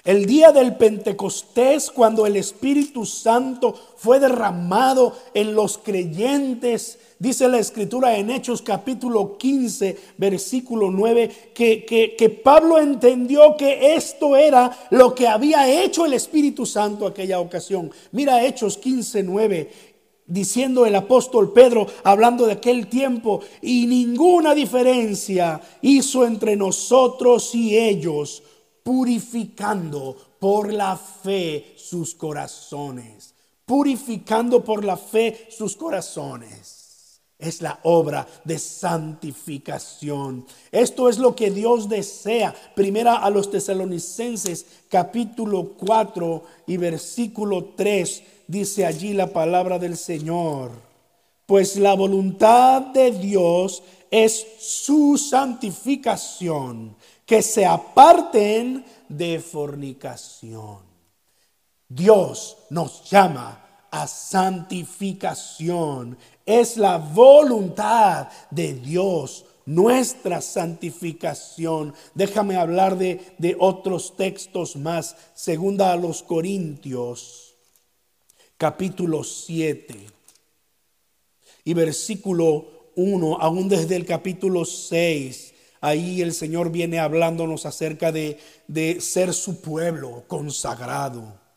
El 0.07 0.25
día 0.25 0.53
del 0.53 0.77
Pentecostés, 0.77 1.91
cuando 1.91 2.25
el 2.25 2.37
Espíritu 2.37 3.05
Santo 3.05 3.75
fue 3.97 4.21
derramado 4.21 5.13
en 5.33 5.53
los 5.53 5.77
creyentes, 5.77 6.97
dice 7.19 7.49
la 7.49 7.59
escritura 7.59 8.17
en 8.17 8.29
Hechos 8.31 8.61
capítulo 8.61 9.37
15, 9.37 9.97
versículo 10.15 10.91
9, 10.91 11.51
que, 11.53 11.83
que, 12.17 12.29
Pablo 12.29 12.79
entendió 12.79 13.57
que 13.57 13.95
esto 13.95 14.37
era 14.37 14.87
lo 14.91 15.13
que 15.13 15.27
había 15.27 15.69
hecho 15.69 16.05
el 16.05 16.13
Espíritu 16.13 16.65
Santo 16.65 17.05
aquella 17.05 17.41
ocasión. 17.41 17.91
Mira 18.13 18.45
Hechos 18.45 18.77
15, 18.77 19.23
9 19.23 19.71
diciendo 20.25 20.85
el 20.85 20.95
apóstol 20.95 21.51
Pedro, 21.51 21.87
hablando 22.03 22.45
de 22.45 22.53
aquel 22.53 22.87
tiempo, 22.87 23.41
y 23.61 23.87
ninguna 23.87 24.53
diferencia 24.53 25.61
hizo 25.81 26.25
entre 26.25 26.57
nosotros 26.57 27.55
y 27.55 27.77
ellos 27.77 28.43
purificando 28.87 30.15
por 30.39 30.71
la 30.71 30.95
fe 30.95 31.73
sus 31.75 32.15
corazones, 32.15 33.33
purificando 33.65 34.63
por 34.63 34.85
la 34.85 34.95
fe 34.95 35.49
sus 35.49 35.75
corazones. 35.75 37.19
es 37.37 37.61
la 37.61 37.79
obra 37.83 38.25
de 38.45 38.57
santificación. 38.57 40.45
Esto 40.71 41.09
es 41.09 41.17
lo 41.17 41.35
que 41.35 41.51
Dios 41.51 41.89
desea. 41.89 42.55
Primera 42.75 43.17
a 43.17 43.29
los 43.29 43.51
tesalonicenses 43.51 44.65
capítulo 44.89 45.73
4 45.77 46.43
y 46.67 46.77
versículo 46.77 47.73
3 47.75 48.23
dice 48.47 48.85
allí 48.85 49.11
la 49.11 49.27
palabra 49.27 49.79
del 49.79 49.97
Señor. 49.97 50.71
Pues 51.45 51.75
la 51.75 51.93
voluntad 51.93 52.81
de 52.81 53.11
Dios 53.11 53.83
es 54.09 54.45
su 54.59 55.17
santificación, 55.17 56.95
que 57.27 57.43
se 57.43 57.65
aparten 57.65 58.85
de 59.09 59.41
fornicación. 59.41 60.77
Dios 61.89 62.57
nos 62.69 63.09
llama 63.09 63.87
a 63.91 64.07
santificación. 64.07 66.17
Es 66.45 66.77
la 66.77 66.97
voluntad 66.97 68.29
de 68.49 68.75
Dios 68.75 69.43
nuestra 69.65 70.39
santificación. 70.39 71.93
Déjame 72.15 72.55
hablar 72.55 72.97
de, 72.97 73.35
de, 73.37 73.57
otros 73.59 74.15
textos 74.15 74.77
más. 74.77 75.17
Segunda 75.33 75.91
a 75.91 75.97
los 75.97 76.23
Corintios, 76.23 77.57
capítulo 78.55 79.25
7 79.25 79.97
y 81.65 81.73
versículo 81.73 82.67
1, 82.95 83.37
aún 83.41 83.67
desde 83.67 83.97
el 83.97 84.05
capítulo 84.05 84.63
6. 84.63 85.55
Ahí 85.81 86.21
el 86.21 86.33
Señor 86.33 86.71
viene 86.71 86.99
hablándonos 86.99 87.65
acerca 87.65 88.11
de, 88.11 88.39
de 88.67 89.01
ser 89.01 89.33
su 89.33 89.61
pueblo 89.61 90.23
consagrado 90.27 91.47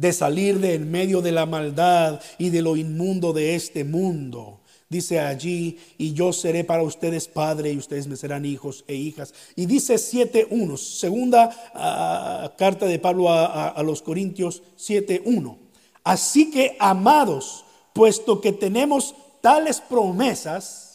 de 0.00 0.14
salir 0.14 0.58
de 0.60 0.76
en 0.76 0.90
medio 0.90 1.20
de 1.20 1.30
la 1.30 1.44
maldad 1.44 2.22
y 2.38 2.48
de 2.48 2.62
lo 2.62 2.74
inmundo 2.74 3.34
de 3.34 3.54
este 3.54 3.84
mundo. 3.84 4.60
Dice 4.88 5.20
allí, 5.20 5.78
y 5.98 6.14
yo 6.14 6.32
seré 6.32 6.64
para 6.64 6.82
ustedes 6.82 7.28
padre 7.28 7.70
y 7.70 7.76
ustedes 7.76 8.06
me 8.06 8.16
serán 8.16 8.46
hijos 8.46 8.82
e 8.88 8.94
hijas. 8.94 9.34
Y 9.56 9.66
dice 9.66 9.96
7.1, 9.96 10.78
segunda 10.78 11.50
ah, 11.74 12.50
carta 12.56 12.86
de 12.86 12.98
Pablo 12.98 13.30
a, 13.30 13.68
a 13.68 13.82
los 13.82 14.00
Corintios 14.00 14.62
7.1. 14.78 15.58
Así 16.02 16.50
que, 16.50 16.78
amados, 16.80 17.66
puesto 17.92 18.40
que 18.40 18.52
tenemos 18.52 19.14
tales 19.42 19.82
promesas, 19.82 20.89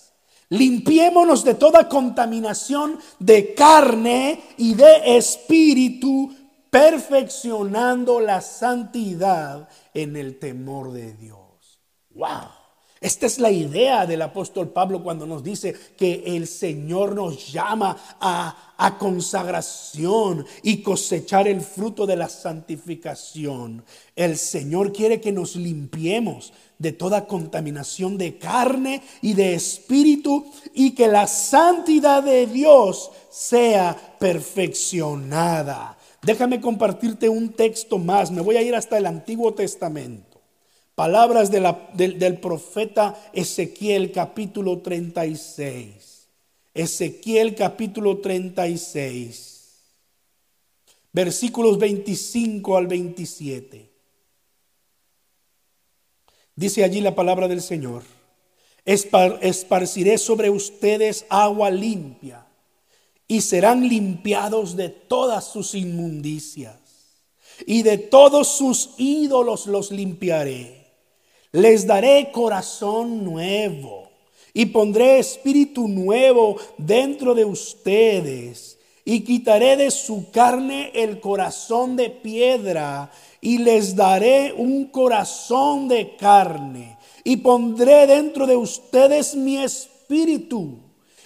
limpiémonos 0.50 1.44
de 1.44 1.56
toda 1.56 1.90
contaminación 1.90 3.00
de 3.20 3.54
carne 3.54 4.42
y 4.58 4.74
de 4.76 5.18
espíritu 5.18 6.34
perfeccionando 6.70 8.20
la 8.20 8.42
santidad 8.42 9.70
en 9.94 10.16
el 10.16 10.40
temor 10.40 10.92
de 10.92 11.14
Dios. 11.14 11.82
¡Wow! 12.10 12.65
Esta 13.06 13.28
es 13.28 13.38
la 13.38 13.52
idea 13.52 14.08
del 14.08 14.24
apóstol 14.24 14.70
Pablo 14.70 15.04
cuando 15.04 15.28
nos 15.28 15.44
dice 15.44 15.76
que 15.96 16.24
el 16.26 16.48
Señor 16.48 17.14
nos 17.14 17.54
llama 17.54 17.96
a, 18.20 18.74
a, 18.76 18.98
consagración 18.98 20.44
y 20.64 20.78
cosechar 20.78 21.48
el 21.48 21.62
fruto 21.62 22.08
de 22.08 22.16
la 22.16 22.28
santificación. 22.28 23.86
El 24.16 24.38
Señor 24.38 24.92
quiere 24.92 25.22
que 25.22 25.32
nos 25.32 25.56
limpiemos 25.56 26.52
de 26.80 26.94
toda 26.94 27.28
contaminación 27.28 28.18
de 28.18 28.40
carne 28.40 29.04
y 29.22 29.36
de 29.36 29.54
espíritu 29.54 30.52
y 30.74 30.96
que 30.96 31.08
la 31.08 31.28
santidad 31.28 32.24
de 32.24 32.48
Dios 32.48 33.12
sea 33.30 33.96
perfeccionada. 34.18 35.96
Déjame 36.24 36.60
compartirte 36.60 37.30
un 37.30 37.50
texto 37.50 38.00
más. 38.00 38.32
Me 38.32 38.42
voy 38.42 38.58
a 38.58 38.64
ir 38.64 38.74
hasta 38.74 38.98
el 38.98 39.06
Antiguo 39.06 39.54
Testamento. 39.54 40.35
Palabras 40.96 41.52
del, 41.52 42.40
profeta 42.40 43.22
Ezequiel 43.34 44.14
capítulo 44.14 44.80
36. 44.80 46.30
Ezequiel 46.74 47.54
capítulo 47.54 48.20
36. 48.20 49.74
Versículos 51.12 51.78
25 51.78 52.78
al 52.78 52.88
27. 52.88 53.92
Dice 56.56 56.84
allí 56.86 57.02
la 57.02 57.14
palabra 57.14 57.50
del 57.50 57.62
Señor. 57.62 58.04
esparciré 58.86 60.18
sobre 60.18 60.50
ustedes 60.50 61.26
agua 61.28 61.72
limpia 61.72 62.46
y 63.28 63.42
serán 63.42 63.90
limpiados 63.90 64.78
de 64.78 64.88
todas 64.88 65.44
sus 65.52 65.76
inmundicias 65.76 66.78
y 67.66 67.84
de 67.84 67.98
todos 67.98 68.48
sus 68.48 68.92
ídolos 68.98 69.68
los 69.68 69.92
limpiaré. 69.92 70.85
Les 71.56 71.88
daré 71.88 72.32
corazón 72.34 73.24
nuevo 73.24 74.10
y 74.54 74.66
pondré 74.66 75.20
espíritu 75.20 75.88
nuevo 75.88 76.58
dentro 76.78 77.34
de 77.34 77.46
ustedes 77.46 78.78
y 79.06 79.22
quitaré 79.22 79.78
de 79.78 79.90
su 79.90 80.32
carne 80.32 80.92
el 80.94 81.22
corazón 81.22 81.96
de 81.96 82.10
piedra 82.10 83.10
y 83.40 83.60
les 83.60 83.96
daré 83.96 84.52
un 84.52 84.88
corazón 84.88 85.88
de 85.88 86.18
carne 86.18 86.98
y 87.24 87.38
pondré 87.38 88.06
dentro 88.06 88.46
de 88.48 88.58
ustedes 88.58 89.34
mi 89.34 89.56
espíritu 89.56 90.80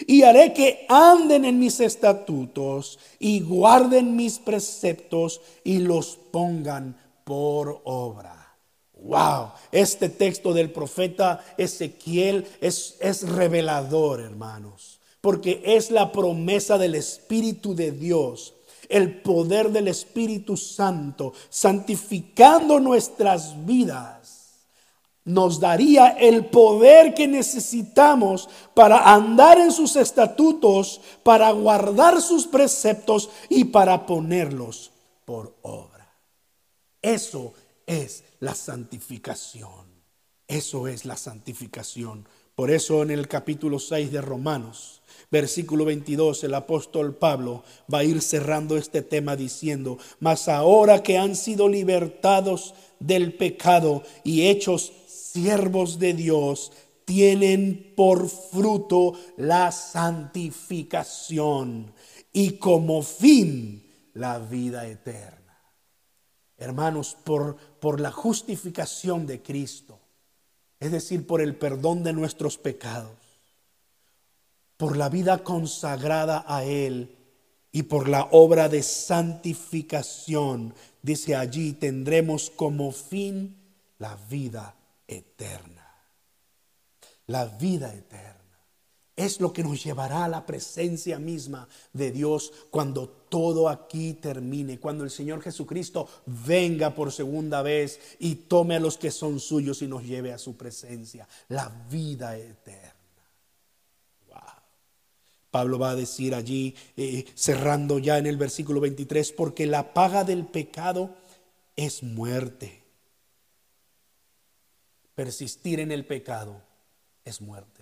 y 0.06 0.22
haré 0.22 0.54
que 0.54 0.86
anden 0.90 1.44
en 1.44 1.58
mis 1.58 1.80
estatutos 1.80 3.00
y 3.18 3.40
guarden 3.40 4.16
mis 4.16 4.38
preceptos 4.38 5.42
y 5.64 5.80
los 5.80 6.20
pongan 6.32 6.96
por 7.24 7.82
obra. 7.84 8.39
Wow, 9.04 9.52
este 9.72 10.10
texto 10.10 10.54
del 10.54 10.72
profeta 10.72 11.44
Ezequiel 11.58 12.46
es, 12.62 12.98
es 13.00 13.28
revelador, 13.28 14.20
hermanos, 14.20 15.00
porque 15.22 15.62
es 15.64 15.90
la 15.90 16.12
promesa 16.12 16.78
del 16.78 16.96
Espíritu 16.96 17.76
de 17.76 17.92
Dios 17.92 18.54
el 18.90 19.22
poder 19.22 19.70
del 19.70 19.88
Espíritu 19.88 20.58
Santo, 20.58 21.34
santificando 21.50 22.80
nuestras 22.80 23.64
vidas 23.64 24.30
nos 25.30 25.60
daría 25.60 26.10
el 26.10 26.48
poder 26.48 27.14
que 27.14 27.28
necesitamos 27.28 28.50
para 28.74 29.14
andar 29.14 29.60
en 29.60 29.72
sus 29.72 29.96
estatutos, 29.96 31.02
para 31.22 31.52
guardar 31.52 32.20
sus 32.20 32.48
preceptos 32.48 33.30
y 33.48 33.66
para 33.66 34.08
ponerlos 34.08 34.92
por 35.26 35.56
obra. 35.62 36.12
Eso 37.00 37.54
es 37.90 38.24
la 38.40 38.56
santificación. 38.56 39.90
Eso 40.48 40.88
es 40.88 41.04
la 41.06 41.18
santificación. 41.18 42.26
Por 42.56 42.72
eso 42.72 43.02
en 43.02 43.10
el 43.10 43.28
capítulo 43.28 43.80
6 43.80 44.12
de 44.12 44.22
Romanos, 44.22 45.02
versículo 45.32 45.86
22, 45.86 46.44
el 46.44 46.54
apóstol 46.54 47.16
Pablo 47.16 47.64
va 47.92 47.98
a 48.00 48.04
ir 48.04 48.22
cerrando 48.22 48.78
este 48.78 49.02
tema 49.02 49.36
diciendo, 49.36 49.98
mas 50.20 50.48
ahora 50.48 51.02
que 51.02 51.18
han 51.18 51.36
sido 51.36 51.68
libertados 51.68 52.76
del 53.00 53.34
pecado 53.34 54.04
y 54.24 54.46
hechos 54.48 54.94
siervos 55.08 55.98
de 55.98 56.14
Dios 56.14 56.72
tienen 57.06 57.94
por 57.96 58.30
fruto 58.30 59.14
la 59.38 59.72
santificación 59.72 61.92
y 62.32 62.52
como 62.58 63.02
fin 63.02 63.84
la 64.14 64.38
vida 64.38 64.88
eterna. 64.88 65.39
Hermanos, 66.60 67.18
por, 67.24 67.56
por 67.56 68.00
la 68.00 68.12
justificación 68.12 69.26
de 69.26 69.42
Cristo, 69.42 69.98
es 70.80 70.92
decir, 70.92 71.26
por 71.26 71.42
el 71.42 71.56
perdón 71.56 72.04
de 72.04 72.14
nuestros 72.14 72.58
pecados, 72.58 73.18
por 74.78 74.96
la 74.98 75.10
vida 75.10 75.44
consagrada 75.44 76.46
a 76.48 76.64
Él 76.64 77.16
y 77.72 77.84
por 77.84 78.08
la 78.08 78.28
obra 78.32 78.70
de 78.70 78.84
santificación, 78.84 80.74
dice 81.02 81.36
allí, 81.36 81.74
tendremos 81.74 82.50
como 82.50 82.92
fin 82.92 83.58
la 83.98 84.18
vida 84.30 84.76
eterna. 85.08 85.76
La 87.28 87.46
vida 87.46 87.94
eterna 87.94 88.39
es 89.26 89.40
lo 89.40 89.54
que 89.54 89.64
nos 89.64 89.84
llevará 89.84 90.26
a 90.26 90.30
la 90.30 90.46
presencia 90.46 91.20
misma 91.20 91.68
de 91.94 92.12
Dios 92.12 92.52
cuando 92.70 93.08
todo 93.08 93.70
aquí 93.70 94.14
termine, 94.14 94.80
cuando 94.80 95.04
el 95.04 95.12
Señor 95.12 95.42
Jesucristo 95.42 96.08
venga 96.26 96.96
por 96.96 97.12
segunda 97.12 97.62
vez 97.62 98.00
y 98.20 98.36
tome 98.36 98.76
a 98.76 98.80
los 98.80 98.98
que 98.98 99.12
son 99.12 99.40
suyos 99.40 99.82
y 99.82 99.88
nos 99.88 100.04
lleve 100.04 100.34
a 100.34 100.38
su 100.38 100.58
presencia. 100.58 101.28
La 101.50 101.70
vida 101.90 102.38
eterna. 102.38 102.96
Pablo 105.52 105.80
va 105.80 105.92
a 105.92 105.96
decir 105.96 106.36
allí, 106.36 106.76
eh, 106.96 107.26
cerrando 107.34 107.98
ya 107.98 108.20
en 108.20 108.28
el 108.28 108.38
versículo 108.38 108.82
23, 108.82 109.32
porque 109.32 109.66
la 109.66 109.96
paga 109.96 110.24
del 110.24 110.46
pecado 110.46 111.16
es 111.76 112.04
muerte 112.04 112.80
Persistir 115.20 115.82
en 115.82 115.92
el 115.92 116.06
pecado 116.06 116.62
es 117.26 117.42
muerte. 117.42 117.79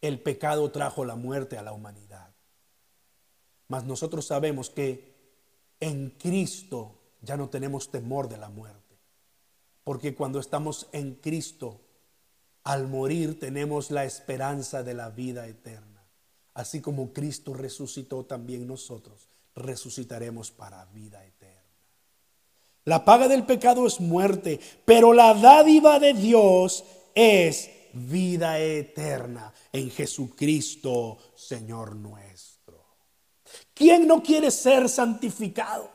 El 0.00 0.20
pecado 0.20 0.70
trajo 0.70 1.04
la 1.04 1.16
muerte 1.16 1.58
a 1.58 1.62
la 1.62 1.72
humanidad. 1.72 2.34
Mas 3.68 3.84
nosotros 3.84 4.26
sabemos 4.26 4.70
que 4.70 5.14
en 5.80 6.10
Cristo 6.10 6.98
ya 7.22 7.36
no 7.36 7.48
tenemos 7.48 7.90
temor 7.90 8.28
de 8.28 8.36
la 8.36 8.48
muerte. 8.48 8.98
Porque 9.84 10.14
cuando 10.14 10.40
estamos 10.40 10.88
en 10.92 11.14
Cristo 11.14 11.80
al 12.64 12.88
morir 12.88 13.38
tenemos 13.38 13.90
la 13.90 14.04
esperanza 14.04 14.82
de 14.82 14.94
la 14.94 15.10
vida 15.10 15.46
eterna. 15.46 16.04
Así 16.54 16.80
como 16.80 17.12
Cristo 17.12 17.54
resucitó, 17.54 18.24
también 18.24 18.66
nosotros 18.66 19.28
resucitaremos 19.54 20.50
para 20.50 20.84
vida 20.86 21.24
eterna. 21.24 21.62
La 22.84 23.04
paga 23.04 23.28
del 23.28 23.44
pecado 23.44 23.86
es 23.86 24.00
muerte, 24.00 24.60
pero 24.84 25.12
la 25.12 25.34
dádiva 25.34 25.98
de 25.98 26.14
Dios 26.14 26.84
es 27.14 27.68
vida 27.96 28.58
eterna 28.58 29.52
en 29.72 29.90
Jesucristo, 29.90 31.18
Señor 31.34 31.96
nuestro. 31.96 32.84
¿Quién 33.74 34.06
no 34.06 34.22
quiere 34.22 34.50
ser 34.50 34.88
santificado? 34.88 35.90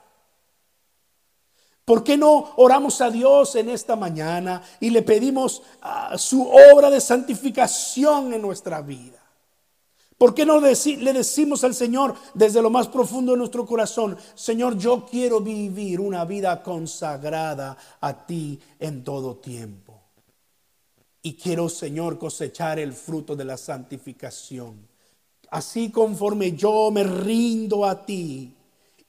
¿Por 1.85 2.03
qué 2.03 2.15
no 2.15 2.53
oramos 2.57 3.01
a 3.01 3.09
Dios 3.09 3.55
en 3.55 3.69
esta 3.69 3.95
mañana 3.95 4.61
y 4.79 4.91
le 4.91 5.01
pedimos 5.01 5.61
ah, 5.81 6.17
su 6.17 6.47
obra 6.47 6.89
de 6.89 7.01
santificación 7.01 8.33
en 8.33 8.41
nuestra 8.41 8.81
vida? 8.81 9.21
¿Por 10.17 10.35
qué 10.35 10.45
no 10.45 10.59
le 10.59 11.13
decimos 11.13 11.63
al 11.63 11.73
Señor 11.73 12.13
desde 12.35 12.61
lo 12.61 12.69
más 12.69 12.87
profundo 12.87 13.31
de 13.31 13.39
nuestro 13.39 13.65
corazón, 13.65 14.15
Señor, 14.35 14.77
yo 14.77 15.03
quiero 15.03 15.41
vivir 15.41 15.99
una 15.99 16.25
vida 16.25 16.61
consagrada 16.61 17.75
a 17.99 18.25
ti 18.27 18.59
en 18.79 19.03
todo 19.03 19.37
tiempo? 19.37 19.90
Y 21.21 21.33
quiero, 21.33 21.69
Señor, 21.69 22.17
cosechar 22.17 22.79
el 22.79 22.93
fruto 22.93 23.35
de 23.35 23.45
la 23.45 23.57
santificación. 23.57 24.87
Así 25.49 25.91
conforme 25.91 26.53
yo 26.53 26.89
me 26.91 27.03
rindo 27.03 27.85
a 27.85 28.05
ti, 28.05 28.55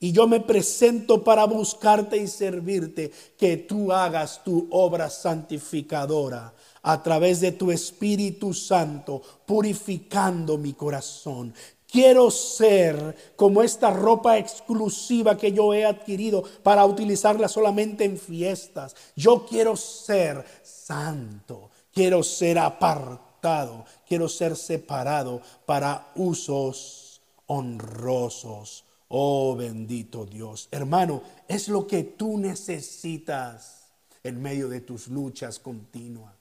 y 0.03 0.11
yo 0.11 0.27
me 0.27 0.41
presento 0.41 1.23
para 1.23 1.45
buscarte 1.45 2.17
y 2.17 2.27
servirte, 2.27 3.13
que 3.39 3.57
tú 3.57 3.93
hagas 3.93 4.43
tu 4.43 4.67
obra 4.73 5.09
santificadora 5.09 6.53
a 6.83 7.01
través 7.05 7.41
de 7.41 7.53
tu 7.53 7.71
Espíritu 7.71 8.53
Santo, 8.53 9.23
purificando 9.47 10.59
mi 10.59 10.73
corazón. 10.73 11.55
Quiero 11.87 12.33
ser 12.33 13.35
como 13.37 13.63
esta 13.63 13.91
ropa 13.91 14.39
exclusiva 14.39 15.37
que 15.37 15.53
yo 15.53 15.73
he 15.73 15.85
adquirido 15.85 16.43
para 16.65 16.85
utilizarla 16.85 17.47
solamente 17.47 18.05
en 18.05 18.19
fiestas. 18.19 18.97
Yo 19.15 19.47
quiero 19.47 19.77
ser 19.77 20.45
santo, 20.65 21.71
quiero 21.93 22.23
ser 22.23 22.59
apartado, 22.59 23.85
quiero 24.07 24.29
ser 24.29 24.57
separado 24.57 25.41
para 25.67 26.13
usos 26.15 27.21
honrosos 27.47 28.85
Oh 29.15 29.55
bendito 29.55 30.25
Dios. 30.25 30.69
Hermano, 30.71 31.23
es 31.47 31.69
lo 31.69 31.87
que 31.87 32.03
tú 32.03 32.39
necesitas 32.39 33.91
en 34.25 34.41
medio 34.41 34.71
de 34.71 34.81
tus 34.81 35.09
luchas 35.09 35.59
continuas. 35.59 36.33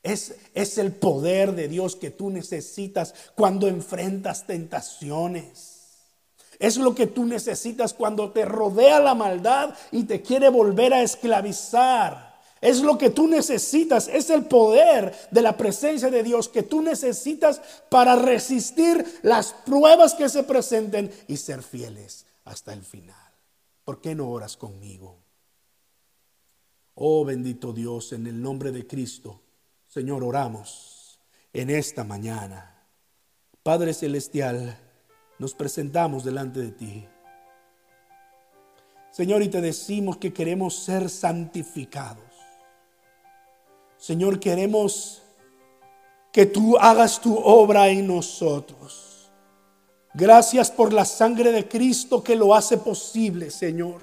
Es, 0.00 0.36
es, 0.54 0.78
el 0.78 0.92
poder 0.92 1.56
de 1.56 1.66
Dios 1.66 1.96
que 1.96 2.12
tú 2.12 2.30
necesitas 2.30 3.14
cuando 3.34 3.66
enfrentas 3.66 4.46
tentaciones. 4.46 6.04
Es 6.60 6.76
lo 6.76 6.94
que 6.94 7.08
tú 7.08 7.24
necesitas 7.24 7.92
cuando 7.92 8.30
te 8.30 8.44
rodea 8.44 9.00
la 9.00 9.16
maldad 9.16 9.74
y 9.90 10.04
te 10.04 10.22
quiere 10.22 10.50
volver 10.50 10.94
a 10.94 11.02
esclavizar. 11.02 12.33
Es 12.64 12.80
lo 12.80 12.96
que 12.96 13.10
tú 13.10 13.28
necesitas, 13.28 14.08
es 14.08 14.30
el 14.30 14.46
poder 14.46 15.14
de 15.30 15.42
la 15.42 15.54
presencia 15.54 16.08
de 16.08 16.22
Dios 16.22 16.48
que 16.48 16.62
tú 16.62 16.80
necesitas 16.80 17.60
para 17.90 18.16
resistir 18.16 19.04
las 19.20 19.52
pruebas 19.52 20.14
que 20.14 20.30
se 20.30 20.44
presenten 20.44 21.12
y 21.28 21.36
ser 21.36 21.62
fieles 21.62 22.24
hasta 22.46 22.72
el 22.72 22.80
final. 22.80 23.30
¿Por 23.84 24.00
qué 24.00 24.14
no 24.14 24.30
oras 24.30 24.56
conmigo? 24.56 25.18
Oh 26.94 27.22
bendito 27.26 27.74
Dios, 27.74 28.14
en 28.14 28.26
el 28.26 28.40
nombre 28.40 28.72
de 28.72 28.86
Cristo, 28.86 29.42
Señor, 29.86 30.24
oramos 30.24 31.20
en 31.52 31.68
esta 31.68 32.02
mañana. 32.02 32.88
Padre 33.62 33.92
Celestial, 33.92 34.78
nos 35.38 35.52
presentamos 35.52 36.24
delante 36.24 36.60
de 36.60 36.70
ti. 36.70 37.06
Señor, 39.10 39.42
y 39.42 39.48
te 39.48 39.60
decimos 39.60 40.16
que 40.16 40.32
queremos 40.32 40.76
ser 40.76 41.10
santificados. 41.10 42.33
Señor, 44.04 44.38
queremos 44.38 45.22
que 46.30 46.44
tú 46.44 46.76
hagas 46.76 47.18
tu 47.22 47.38
obra 47.38 47.88
en 47.88 48.06
nosotros. 48.06 49.30
Gracias 50.12 50.70
por 50.70 50.92
la 50.92 51.06
sangre 51.06 51.50
de 51.52 51.66
Cristo 51.66 52.22
que 52.22 52.36
lo 52.36 52.54
hace 52.54 52.76
posible, 52.76 53.50
Señor. 53.50 54.02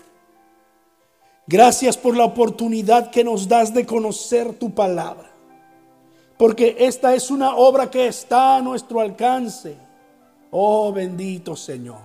Gracias 1.46 1.98
por 1.98 2.18
la 2.18 2.26
oportunidad 2.26 3.12
que 3.12 3.24
nos 3.24 3.48
das 3.48 3.76
de 3.76 3.86
conocer 3.86 4.56
tu 4.56 4.74
palabra. 4.74 5.32
Porque 6.36 6.78
esta 6.80 7.14
es 7.14 7.30
una 7.30 7.56
obra 7.56 7.92
que 7.92 8.08
está 8.08 8.56
a 8.56 8.62
nuestro 8.64 9.02
alcance. 9.02 9.78
Oh 10.50 10.92
bendito 10.92 11.56
Señor. 11.56 12.02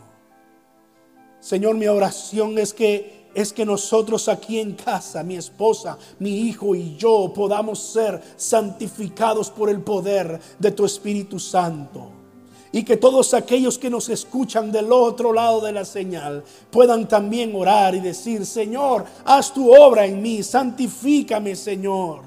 Señor, 1.41 1.77
mi 1.77 1.87
oración 1.87 2.59
es 2.59 2.75
que 2.75 3.26
es 3.37 3.53
que 3.53 3.67
nosotros 3.67 4.29
aquí 4.29 4.59
en 4.59 4.73
casa, 4.73 5.23
mi 5.23 5.37
esposa, 5.37 5.99
mi 6.21 6.49
hijo 6.49 6.75
y 6.75 6.97
yo 6.97 7.31
podamos 7.35 7.79
ser 7.79 8.19
santificados 8.35 9.51
por 9.51 9.69
el 9.69 9.83
poder 9.83 10.41
de 10.59 10.71
tu 10.71 10.87
Espíritu 10.87 11.39
Santo. 11.39 12.13
Y 12.73 12.83
que 12.83 12.97
todos 12.97 13.35
aquellos 13.35 13.77
que 13.77 13.91
nos 13.91 14.09
escuchan 14.09 14.73
del 14.73 14.91
otro 14.91 15.35
lado 15.35 15.61
de 15.61 15.73
la 15.73 15.85
señal 15.85 16.45
puedan 16.71 17.07
también 17.07 17.55
orar 17.55 17.95
y 17.95 18.01
decir, 18.01 18.47
Señor, 18.47 19.05
haz 19.27 19.53
tu 19.53 19.71
obra 19.71 20.07
en 20.07 20.23
mí, 20.23 20.43
santifícame, 20.43 21.55
Señor. 21.57 22.23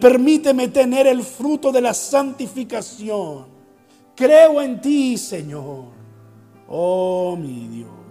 Permíteme 0.00 0.68
tener 0.68 1.06
el 1.06 1.22
fruto 1.22 1.70
de 1.70 1.82
la 1.82 1.92
santificación. 1.92 3.44
Creo 4.16 4.62
en 4.62 4.80
ti, 4.80 5.18
Señor. 5.18 5.84
Oh, 6.66 7.36
mi 7.38 7.68
Dios 7.68 8.03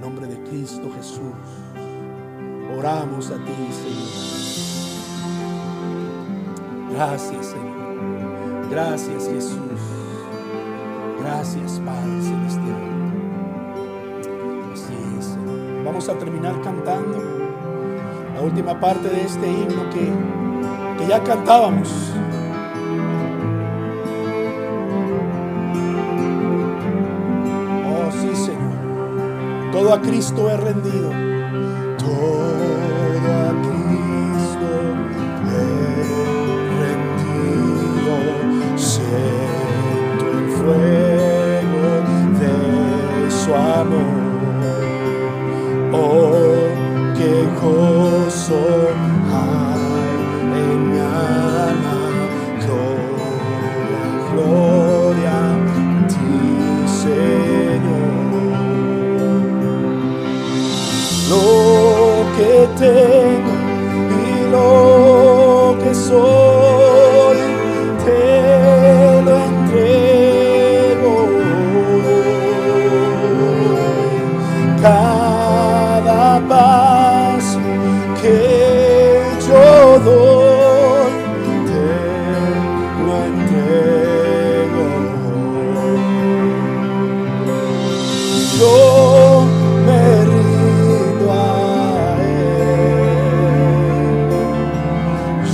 nombre 0.00 0.26
de 0.26 0.42
Cristo 0.44 0.90
Jesús, 0.96 1.34
oramos 2.76 3.30
a 3.30 3.36
ti, 3.36 3.52
Señor. 3.72 4.40
Gracias, 6.92 7.46
Señor. 7.46 8.68
Gracias, 8.70 9.28
Jesús. 9.28 9.58
Gracias, 11.20 11.80
Padre 11.84 12.22
Celestial. 12.22 12.76
Así 14.72 14.94
es, 15.18 15.24
Señor. 15.24 15.84
Vamos 15.84 16.08
a 16.08 16.18
terminar 16.18 16.60
cantando 16.62 17.18
la 18.34 18.40
última 18.40 18.78
parte 18.78 19.08
de 19.08 19.24
este 19.24 19.46
himno 19.46 19.88
que, 19.90 20.12
que 20.98 21.06
ya 21.08 21.22
cantábamos. 21.22 21.88
Todo 29.90 29.98
a 29.98 30.02
Cristo 30.02 30.48
he 30.48 30.56
rendido. 30.56 31.10
Todo 31.98 33.26
a 33.26 33.50
Cristo 33.66 34.70
he 35.50 35.66
rendido. 36.78 38.14
Siento 38.76 40.24
el 40.38 40.46
fuego 40.58 41.88
de 42.38 42.54
su 43.32 43.50
amor. 43.52 44.20
Oh, 45.92 46.68
qué 47.16 47.34
gozo 47.60 48.60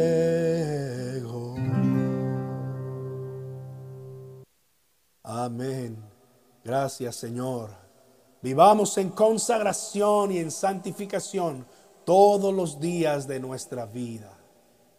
Amén. 5.23 5.97
Gracias, 6.63 7.15
Señor. 7.15 7.69
Vivamos 8.41 8.97
en 8.97 9.09
consagración 9.09 10.31
y 10.31 10.39
en 10.39 10.51
santificación 10.51 11.65
todos 12.05 12.53
los 12.53 12.79
días 12.79 13.27
de 13.27 13.39
nuestra 13.39 13.85
vida. 13.85 14.32